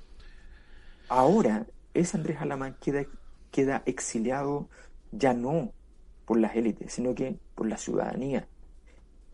ahora 1.08 1.66
ese 1.94 2.16
Andrés 2.16 2.40
Alamán 2.40 2.76
queda, 2.80 3.04
queda 3.50 3.82
exiliado 3.86 4.68
ya 5.12 5.34
no 5.34 5.72
por 6.24 6.38
las 6.38 6.56
élites, 6.56 6.92
sino 6.92 7.14
que 7.14 7.38
por 7.54 7.68
la 7.68 7.76
ciudadanía. 7.76 8.48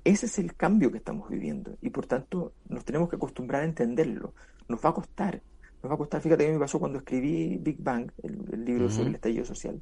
Ese 0.05 0.27
es 0.27 0.39
el 0.39 0.55
cambio 0.55 0.91
que 0.91 0.99
estamos 0.99 1.29
viviendo 1.29 1.77
y 1.81 1.91
por 1.91 2.07
tanto 2.07 2.53
nos 2.69 2.85
tenemos 2.85 3.09
que 3.09 3.17
acostumbrar 3.17 3.63
a 3.63 3.65
entenderlo. 3.65 4.35
Nos 4.69 4.85
va 4.85 4.91
a 4.91 4.95
costar, 4.95 5.43
nos 5.83 5.91
va 5.91 5.95
a 5.95 5.99
costar. 5.99 6.21
Fíjate 6.21 6.45
que 6.45 6.53
me 6.53 6.59
pasó 6.59 6.81
cuando 6.81 6.99
escribí 6.99 7.57
Big 7.59 7.81
Bang, 7.81 8.11
el, 8.23 8.65
libro 8.65 8.91
sobre 8.91 9.11
el 9.11 9.15
estallido 9.15 9.45
social. 9.45 9.81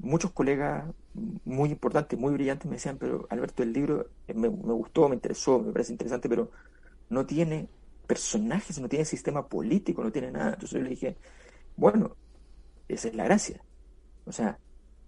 Muchos 0.00 0.32
colegas 0.32 0.84
muy 1.44 1.70
importantes, 1.70 2.18
muy 2.18 2.32
brillantes 2.32 2.66
me 2.66 2.76
decían, 2.76 2.98
pero 2.98 3.26
Alberto, 3.30 3.62
el 3.62 3.72
libro 3.72 4.10
me, 4.28 4.48
me 4.48 4.72
gustó, 4.72 5.08
me 5.08 5.14
interesó, 5.14 5.58
me 5.58 5.72
parece 5.72 5.92
interesante, 5.92 6.28
pero 6.28 6.50
no 7.08 7.26
tiene 7.26 7.68
personajes, 8.06 8.78
no 8.80 8.88
tiene 8.88 9.04
sistema 9.04 9.46
político, 9.46 10.04
no 10.04 10.12
tiene 10.12 10.30
nada. 10.30 10.54
Entonces 10.54 10.72
yo 10.72 10.82
le 10.82 10.90
dije, 10.90 11.16
bueno, 11.76 12.16
esa 12.88 13.08
es 13.08 13.14
la 13.14 13.24
gracia. 13.24 13.62
O 14.24 14.32
sea, 14.32 14.58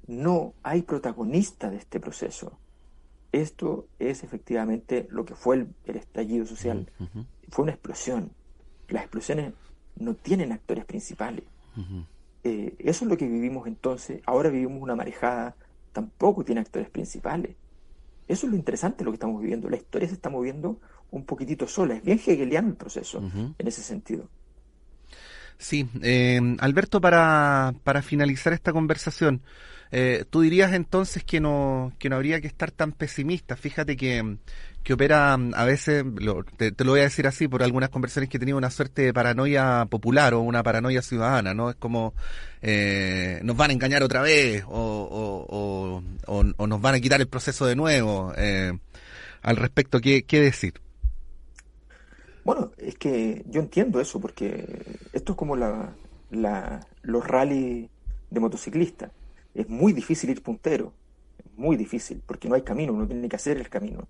no 0.07 0.55
hay 0.63 0.83
protagonista 0.83 1.71
de 1.71 1.77
este 1.77 2.01
proceso. 2.01 2.59
Esto 3.33 3.87
es 3.99 4.25
efectivamente 4.25 5.07
lo 5.11 5.25
que 5.25 5.35
fue 5.35 5.67
el, 5.87 5.97
estallido 5.97 6.47
social. 6.47 6.91
Fue 7.49 7.63
una 7.63 7.73
explosión. 7.73 8.33
Las 8.89 9.03
explosiones 9.03 9.53
no 9.97 10.15
tienen 10.15 10.53
actores 10.53 10.85
principales. 10.85 11.45
Eh, 12.43 12.75
eso 12.79 13.05
es 13.05 13.11
lo 13.11 13.17
que 13.17 13.27
vivimos 13.27 13.67
entonces. 13.67 14.21
Ahora 14.27 14.51
vivimos 14.51 14.83
una 14.83 14.97
marejada, 14.97 15.55
tampoco 15.93 16.45
tiene 16.45 16.61
actores 16.61 16.91
principales. 16.91 17.55
Eso 18.27 18.47
es 18.47 18.53
lo 18.53 18.57
interesante 18.57 19.05
lo 19.05 19.11
que 19.11 19.17
estamos 19.17 19.41
viviendo. 19.41 19.69
La 19.69 19.77
historia 19.77 20.09
se 20.09 20.15
está 20.15 20.31
moviendo 20.31 20.79
un 21.11 21.25
poquitito 21.25 21.67
sola. 21.67 21.95
Es 21.95 22.03
bien 22.03 22.19
hegeliano 22.19 22.69
el 22.69 22.77
proceso 22.77 23.23
en 23.59 23.67
ese 23.67 23.83
sentido. 23.83 24.29
Sí, 25.59 25.89
eh, 26.03 26.41
Alberto, 26.61 27.01
para, 27.01 27.75
para 27.85 28.01
finalizar 28.01 28.55
esta 28.55 28.73
conversación, 28.73 29.43
eh, 29.93 30.25
tú 30.31 30.43
dirías 30.43 30.73
entonces 30.73 31.25
que 31.25 31.41
no, 31.41 31.93
que 31.99 32.09
no 32.09 32.17
habría 32.17 32.41
que 32.41 32.47
estar 32.47 32.71
tan 32.71 32.93
pesimista. 32.93 33.57
Fíjate 33.57 33.97
que, 33.97 34.37
que 34.83 34.93
opera 34.93 35.35
a 35.35 35.65
veces, 35.65 36.05
te, 36.57 36.85
lo 36.85 36.93
voy 36.93 37.01
a 37.01 37.05
decir 37.05 37.27
así, 37.27 37.49
por 37.49 37.63
algunas 37.63 37.91
conversaciones 37.91 38.31
que 38.31 38.37
he 38.37 38.41
tenido 38.41 38.59
una 38.59 38.71
suerte 38.71 39.03
de 39.03 39.13
paranoia 39.13 39.87
popular 39.91 40.35
o 40.35 40.41
una 40.41 40.63
paranoia 40.63 41.03
ciudadana, 41.03 41.55
¿no? 41.55 41.71
Es 41.71 41.77
como 41.77 42.15
eh, 42.63 43.41
nos 43.43 43.57
van 43.57 43.71
a 43.71 43.73
engañar 43.73 44.03
otra 44.03 44.23
vez 44.23 44.65
o, 44.67 45.43
o, 45.49 46.03
o, 46.27 46.67
nos 46.67 46.81
van 46.81 46.95
a 46.95 47.01
quitar 47.01 47.21
el 47.21 47.29
proceso 47.29 47.67
de 47.67 47.77
nuevo. 47.77 48.33
Eh, 48.37 48.73
al 49.43 49.57
respecto, 49.57 50.01
¿qué, 50.01 50.23
¿qué 50.23 50.41
decir? 50.41 50.75
Bueno, 52.45 52.73
es 52.79 52.97
que 52.97 53.45
yo 53.49 53.61
entiendo 53.61 54.01
eso, 54.01 54.21
porque 54.21 54.99
esto 55.13 55.33
es 55.33 55.39
como 55.39 55.57
la, 55.57 55.95
los 56.31 57.27
rally 57.27 57.89
de 58.31 58.41
motociclistas. 58.41 59.11
Es 59.55 59.69
muy 59.69 59.93
difícil 59.93 60.31
ir 60.31 60.43
puntero, 60.43 60.93
muy 61.57 61.77
difícil, 61.77 62.23
porque 62.27 62.49
no 62.49 62.55
hay 62.55 62.63
camino, 62.63 62.93
uno 62.93 63.07
tiene 63.07 63.29
que 63.29 63.37
hacer 63.37 63.57
el 63.57 63.69
camino. 63.69 64.09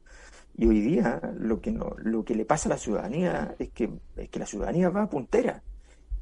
Y 0.57 0.67
hoy 0.67 0.81
día 0.81 1.21
lo 1.39 1.61
que, 1.61 1.71
no, 1.71 1.95
lo 1.99 2.25
que 2.25 2.35
le 2.35 2.45
pasa 2.45 2.69
a 2.69 2.71
la 2.71 2.79
ciudadanía 2.79 3.55
es 3.59 3.71
que, 3.71 3.91
es 4.17 4.29
que 4.29 4.39
la 4.39 4.47
ciudadanía 4.47 4.91
va 4.91 5.09
puntera 5.09 5.63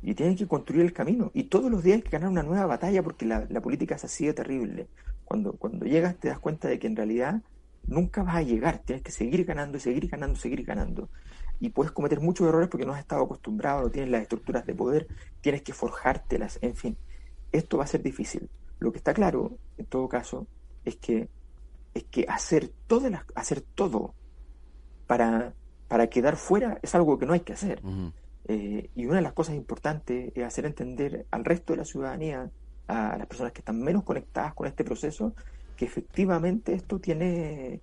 y 0.03 0.15
tiene 0.15 0.37
que 0.37 0.47
construir 0.47 0.83
el 0.83 0.93
camino. 0.93 1.31
Y 1.35 1.45
todos 1.45 1.71
los 1.71 1.83
días 1.83 1.97
hay 1.97 2.03
que 2.03 2.11
ganar 2.11 2.29
una 2.29 2.43
nueva 2.43 2.67
batalla 2.67 3.03
porque 3.03 3.27
la, 3.27 3.47
la 3.49 3.61
política 3.61 3.97
es 3.97 4.05
así 4.05 4.27
de 4.27 4.35
terrible. 4.35 4.89
Cuando, 5.25 5.55
cuando 5.55 5.87
llegas 5.87 6.17
te 6.17 6.29
das 6.29 6.39
cuenta 6.39 6.69
de 6.69 6.79
que 6.79 6.87
en 6.87 6.97
realidad 6.97 7.43
nunca 7.87 8.23
vas 8.23 8.37
a 8.37 8.43
llegar, 8.43 8.79
tienes 8.85 9.03
que 9.03 9.11
seguir 9.11 9.45
ganando, 9.45 9.81
seguir 9.81 10.09
ganando, 10.09 10.39
seguir 10.39 10.65
ganando 10.65 11.09
y 11.61 11.71
puedes 11.71 11.93
cometer 11.93 12.21
muchos 12.21 12.47
errores 12.49 12.69
porque 12.69 12.87
no 12.87 12.93
has 12.93 13.01
estado 13.01 13.25
acostumbrado, 13.25 13.83
no 13.83 13.91
tienes 13.91 14.11
las 14.11 14.23
estructuras 14.23 14.65
de 14.67 14.75
poder, 14.75 15.09
tienes 15.41 15.63
que 15.63 15.73
forjártelas, 15.73 16.59
en 16.63 16.75
fin. 16.75 16.97
Esto 17.53 17.79
va 17.79 17.85
a 17.85 17.87
ser 17.87 18.03
difícil. 18.03 18.49
Lo 18.79 18.93
que 18.93 18.99
está 18.99 19.15
claro, 19.15 19.59
en 19.77 19.87
todo 19.87 20.09
caso, 20.09 20.47
es 20.85 20.97
que 20.97 21.29
es 21.95 22.05
que 22.05 22.27
hacer 22.29 22.71
todo, 22.87 23.09
hacer 23.35 23.61
todo 23.61 24.15
para, 25.07 25.55
para 25.89 26.09
quedar 26.09 26.37
fuera 26.37 26.79
es 26.83 26.95
algo 26.95 27.19
que 27.19 27.27
no 27.27 27.33
hay 27.33 27.41
que 27.41 27.55
hacer. 27.55 27.83
Eh, 28.47 28.91
y 28.95 29.07
una 29.07 29.17
de 29.17 29.23
las 29.23 29.33
cosas 29.33 29.57
importantes 29.57 30.33
es 30.35 30.45
hacer 30.45 30.67
entender 30.67 31.27
al 31.31 31.45
resto 31.45 31.73
de 31.73 31.79
la 31.79 31.85
ciudadanía, 31.85 32.51
a 32.87 33.17
las 33.19 33.27
personas 33.27 33.53
que 33.53 33.61
están 33.61 33.81
menos 33.81 34.05
conectadas 34.05 34.55
con 34.55 34.67
este 34.67 34.85
proceso, 34.85 35.35
que 35.77 35.87
efectivamente 35.87 36.73
esto 36.73 36.99
tiene 36.99 37.81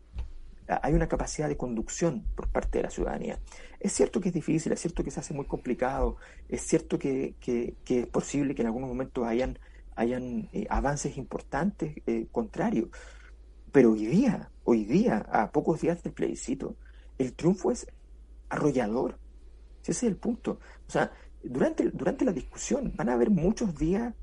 hay 0.67 0.93
una 0.93 1.08
capacidad 1.08 1.47
de 1.47 1.58
conducción 1.58 2.23
por 2.36 2.47
parte 2.47 2.79
de 2.79 2.84
la 2.84 2.89
ciudadanía. 2.89 3.39
Es 3.79 3.93
cierto 3.93 4.19
que 4.19 4.29
es 4.29 4.34
difícil, 4.34 4.71
es 4.71 4.79
cierto 4.79 5.03
que 5.03 5.12
se 5.12 5.19
hace 5.19 5.34
muy 5.34 5.45
complicado, 5.45 6.17
es 6.49 6.62
cierto 6.62 6.97
que, 6.97 7.36
es 7.45 8.08
posible 8.08 8.55
que 8.55 8.62
en 8.62 8.67
algunos 8.67 8.89
momentos 8.89 9.25
hayan, 9.27 9.60
hayan 9.95 10.49
eh, 10.53 10.67
avances 10.69 11.17
importantes 11.17 11.95
eh, 12.05 12.27
contrarios, 12.31 12.89
pero 13.71 13.91
hoy 13.91 14.05
día, 14.05 14.51
hoy 14.63 14.86
día, 14.86 15.25
a 15.31 15.51
pocos 15.51 15.81
días 15.81 16.01
del 16.03 16.13
plebiscito, 16.13 16.75
el 17.17 17.34
triunfo 17.34 17.71
es 17.71 17.88
arrollador. 18.49 19.17
Ese 19.81 19.91
es 19.91 20.03
el 20.03 20.15
punto. 20.15 20.60
O 20.88 20.91
sea, 20.91 21.12
durante, 21.43 21.89
durante 21.91 22.25
la 22.25 22.31
discusión 22.31 22.93
van 22.95 23.10
a 23.10 23.13
haber 23.13 23.29
muchos 23.29 23.77
días, 23.77 24.13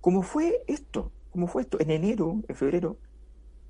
como 0.00 0.22
fue 0.22 0.62
esto, 0.66 1.12
como 1.30 1.46
fue 1.46 1.62
esto, 1.62 1.80
en 1.80 1.90
enero, 1.90 2.42
en 2.48 2.56
febrero, 2.56 2.98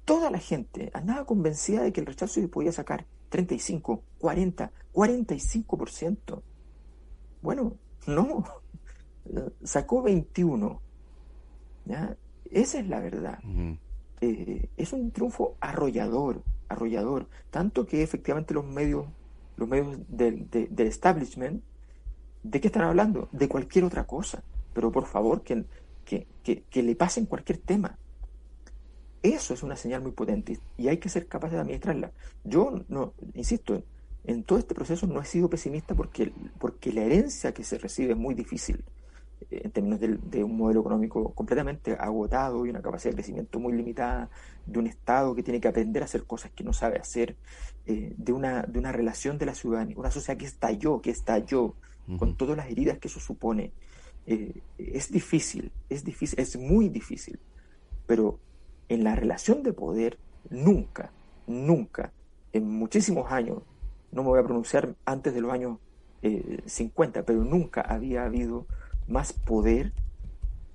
toda 0.05 0.31
la 0.31 0.39
gente 0.39 0.91
andaba 0.95 1.25
convencida 1.25 1.83
de 1.83 1.93
que 1.93 2.01
el 2.01 2.07
rechazo 2.07 2.41
podía 2.49 2.73
sacar 2.73 3.07
35, 3.29 4.03
40, 4.19 4.73
45%. 4.93 6.43
Bueno, 7.41 7.77
no, 8.07 8.45
sacó 9.63 10.03
21. 10.03 10.81
¿Ya? 11.85 12.17
Esa 12.51 12.81
es 12.81 12.89
la 12.89 13.01
verdad. 13.01 13.39
Eh, 14.21 14.69
es 14.77 14.93
un 14.93 15.11
triunfo 15.11 15.57
arrollador, 15.61 16.43
arrollador, 16.69 17.29
tanto 17.51 17.87
que 17.87 18.03
efectivamente 18.03 18.55
los 18.55 18.65
medios, 18.65 19.07
los 19.57 19.69
medios 19.69 19.99
del, 20.09 20.49
establishment, 20.79 21.63
¿de 22.43 22.61
qué 22.61 22.69
están 22.69 22.83
hablando? 22.83 23.29
De 23.33 23.49
cualquier 23.49 23.85
otra 23.85 24.05
cosa, 24.05 24.43
pero 24.75 24.93
por 24.93 25.07
favor 25.07 25.43
que, 25.43 25.65
que, 26.05 26.27
que, 26.43 26.63
que 26.65 26.83
le 26.83 26.95
pasen 26.95 27.27
cualquier 27.27 27.59
tema. 27.59 27.99
Eso 29.23 29.55
es 29.55 29.63
una 29.63 29.77
señal 29.77 30.03
muy 30.03 30.13
potente 30.13 30.59
y 30.77 30.89
hay 30.89 30.99
que 30.99 31.09
ser 31.09 31.27
capaces 31.27 31.55
de 31.55 31.61
administrarla. 31.61 32.13
Yo 32.45 32.85
no, 32.89 33.15
insisto, 33.35 33.83
en 34.25 34.45
todo 34.45 34.59
este 34.59 34.75
proceso 34.75 35.07
no 35.07 35.21
he 35.21 35.25
sido 35.25 35.49
pesimista 35.49 35.95
porque, 35.95 36.33
porque 36.59 36.93
la 36.93 37.03
herencia 37.03 37.53
que 37.55 37.65
se 37.65 37.79
recibe 37.79 38.13
es 38.13 38.19
muy 38.19 38.35
difícil 38.35 38.85
en 39.51 39.71
términos 39.71 40.01
de, 40.01 40.45
un 40.45 40.57
modelo 40.57 40.81
económico 40.81 41.33
completamente 41.35 41.93
agotado 41.93 42.67
y 42.67 42.71
una 42.71 42.83
capacidad 42.83 43.13
de 43.13 43.17
crecimiento 43.17 43.59
muy 43.59 43.73
limitada, 43.73 44.31
de 44.67 44.79
un 44.79 44.87
Estado 44.87 45.35
que 45.35 45.43
tiene 45.43 45.61
que 45.61 45.69
aprender 45.69 46.03
a 46.03 46.07
hacer 46.07 46.25
cosas 46.25 46.51
que 46.53 46.65
no 46.65 46.73
sabe 46.73 46.99
hacer, 46.99 47.37
eh, 47.87 48.15
de, 48.17 48.33
una, 48.33 48.63
de 48.63 48.79
una 48.79 48.93
relación 48.93 49.39
de 49.39 49.47
la 49.47 49.55
ciudadanía, 49.55 49.97
una 49.99 50.11
sociedad 50.11 50.39
que 50.39 50.47
estalló, 50.47 51.01
que 51.01 51.11
estalló, 51.11 51.75
con 52.19 52.37
todas 52.37 52.57
las 52.57 52.69
heridas 52.69 52.99
que 52.99 53.09
eso 53.09 53.21
supone. 53.21 53.73
Eh, 54.27 54.61
es 54.79 55.11
difícil, 55.11 55.73
es 55.89 56.05
difícil, 56.05 56.39
es 56.39 56.57
muy 56.57 56.89
difícil, 56.89 57.39
pero 58.07 58.39
en 58.89 59.05
la 59.05 59.17
relación 59.17 59.63
de 59.63 59.73
poder, 59.73 60.19
nunca, 60.51 61.11
nunca, 61.47 62.13
en 62.53 62.69
muchísimos 62.69 63.31
años, 63.33 63.63
no 64.11 64.23
me 64.23 64.29
voy 64.29 64.41
a 64.41 64.45
pronunciar 64.45 64.95
antes 65.05 65.35
de 65.35 65.41
los 65.41 65.53
años 65.53 65.79
50, 66.67 67.21
eh, 67.21 67.23
pero 67.25 67.43
nunca 67.43 67.81
había 67.81 68.25
habido 68.25 68.67
más 69.09 69.33
poder 69.33 69.93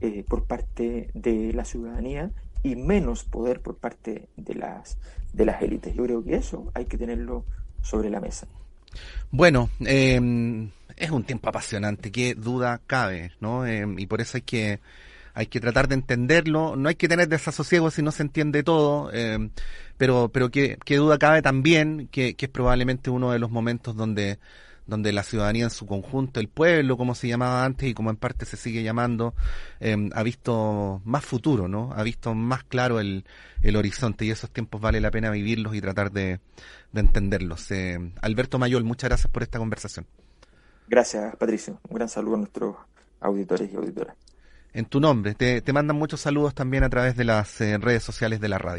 eh, 0.02 0.24
por 0.28 0.44
parte 0.44 1.10
de 1.14 1.54
la 1.54 1.66
ciudadanía 1.66 2.32
y 2.64 2.76
menos 2.76 3.24
poder 3.24 3.62
por 3.62 3.78
parte 3.78 4.28
de 4.36 4.56
las, 4.56 4.98
de 5.34 5.46
las 5.46 5.62
élites. 5.62 5.96
Yo 5.96 6.04
creo 6.04 6.24
que 6.24 6.36
eso 6.36 6.72
hay 6.74 6.86
que 6.86 6.98
tenerlo 6.98 7.46
sobre 7.82 8.10
la 8.10 8.20
mesa. 8.20 8.48
Bueno, 9.32 9.70
em, 9.80 10.70
es 10.96 11.12
un 11.12 11.24
tiempo 11.24 11.50
apasionante, 11.50 12.12
qué 12.12 12.36
duda 12.36 12.82
cabe, 12.88 13.32
¿no? 13.40 13.66
Em, 13.66 13.98
y 14.00 14.06
por 14.08 14.22
eso 14.22 14.38
hay 14.38 14.42
que, 14.42 14.80
hay 15.34 15.48
que 15.48 15.60
tratar 15.60 15.88
de 15.88 15.96
entenderlo, 15.96 16.76
no 16.76 16.90
hay 16.90 16.96
que 16.96 17.08
tener 17.08 17.28
desasosiego 17.28 17.92
si 17.92 18.02
no 18.02 18.12
se 18.12 18.24
entiende 18.24 18.64
todo, 18.64 19.12
em, 19.14 19.52
pero, 19.98 20.30
pero 20.30 20.50
qué, 20.50 20.78
duda 20.88 21.18
cabe 21.18 21.42
también 21.42 22.08
que, 22.12 22.36
que 22.36 22.46
es 22.46 22.52
probablemente 22.52 23.10
uno 23.10 23.32
de 23.32 23.40
los 23.40 23.52
momentos 23.52 23.96
donde 23.96 24.40
donde 24.88 25.12
la 25.12 25.24
ciudadanía 25.24 25.66
en 25.66 25.70
su 25.70 25.86
conjunto, 25.86 26.40
el 26.40 26.48
pueblo, 26.48 26.98
como 26.98 27.14
se 27.14 27.28
llamaba 27.28 27.64
antes 27.66 27.90
y 27.90 27.94
como 27.94 28.10
en 28.10 28.16
parte 28.16 28.46
se 28.46 28.58
sigue 28.58 28.84
llamando, 28.84 29.36
em, 29.80 30.10
ha 30.14 30.24
visto 30.24 31.02
más 31.06 31.24
futuro, 31.24 31.68
¿no? 31.68 31.92
Ha 31.94 32.04
visto 32.04 32.34
más 32.34 32.64
claro 32.64 33.00
el, 33.00 33.26
el, 33.62 33.76
horizonte 33.76 34.26
y 34.26 34.32
esos 34.32 34.50
tiempos 34.50 34.82
vale 34.82 35.02
la 35.02 35.12
pena 35.12 35.30
vivirlos 35.30 35.76
y 35.76 35.82
tratar 35.82 36.12
de, 36.12 36.40
de 36.92 37.00
entenderlos. 37.02 37.70
Eh, 37.72 38.00
Alberto 38.22 38.58
Mayol, 38.58 38.84
muchas 38.84 39.10
gracias 39.10 39.32
por 39.32 39.44
esta 39.44 39.60
conversación. 39.60 40.08
Gracias, 40.88 41.36
Patricio. 41.36 41.80
Un 41.90 41.96
gran 41.96 42.10
saludo 42.10 42.36
a 42.36 42.40
nuestros 42.40 42.76
auditores 43.20 43.72
y 43.72 43.76
auditoras. 43.76 44.16
En 44.74 44.86
tu 44.86 45.00
nombre, 45.00 45.34
te, 45.34 45.62
te 45.62 45.74
mandan 45.74 45.98
muchos 45.98 46.22
saludos 46.22 46.54
también 46.54 46.84
a 46.84 46.90
través 46.90 47.18
de 47.18 47.24
las 47.24 47.60
eh, 47.62 47.78
redes 47.78 48.04
sociales 48.04 48.40
de 48.40 48.48
la 48.48 48.58
radio. 48.58 48.76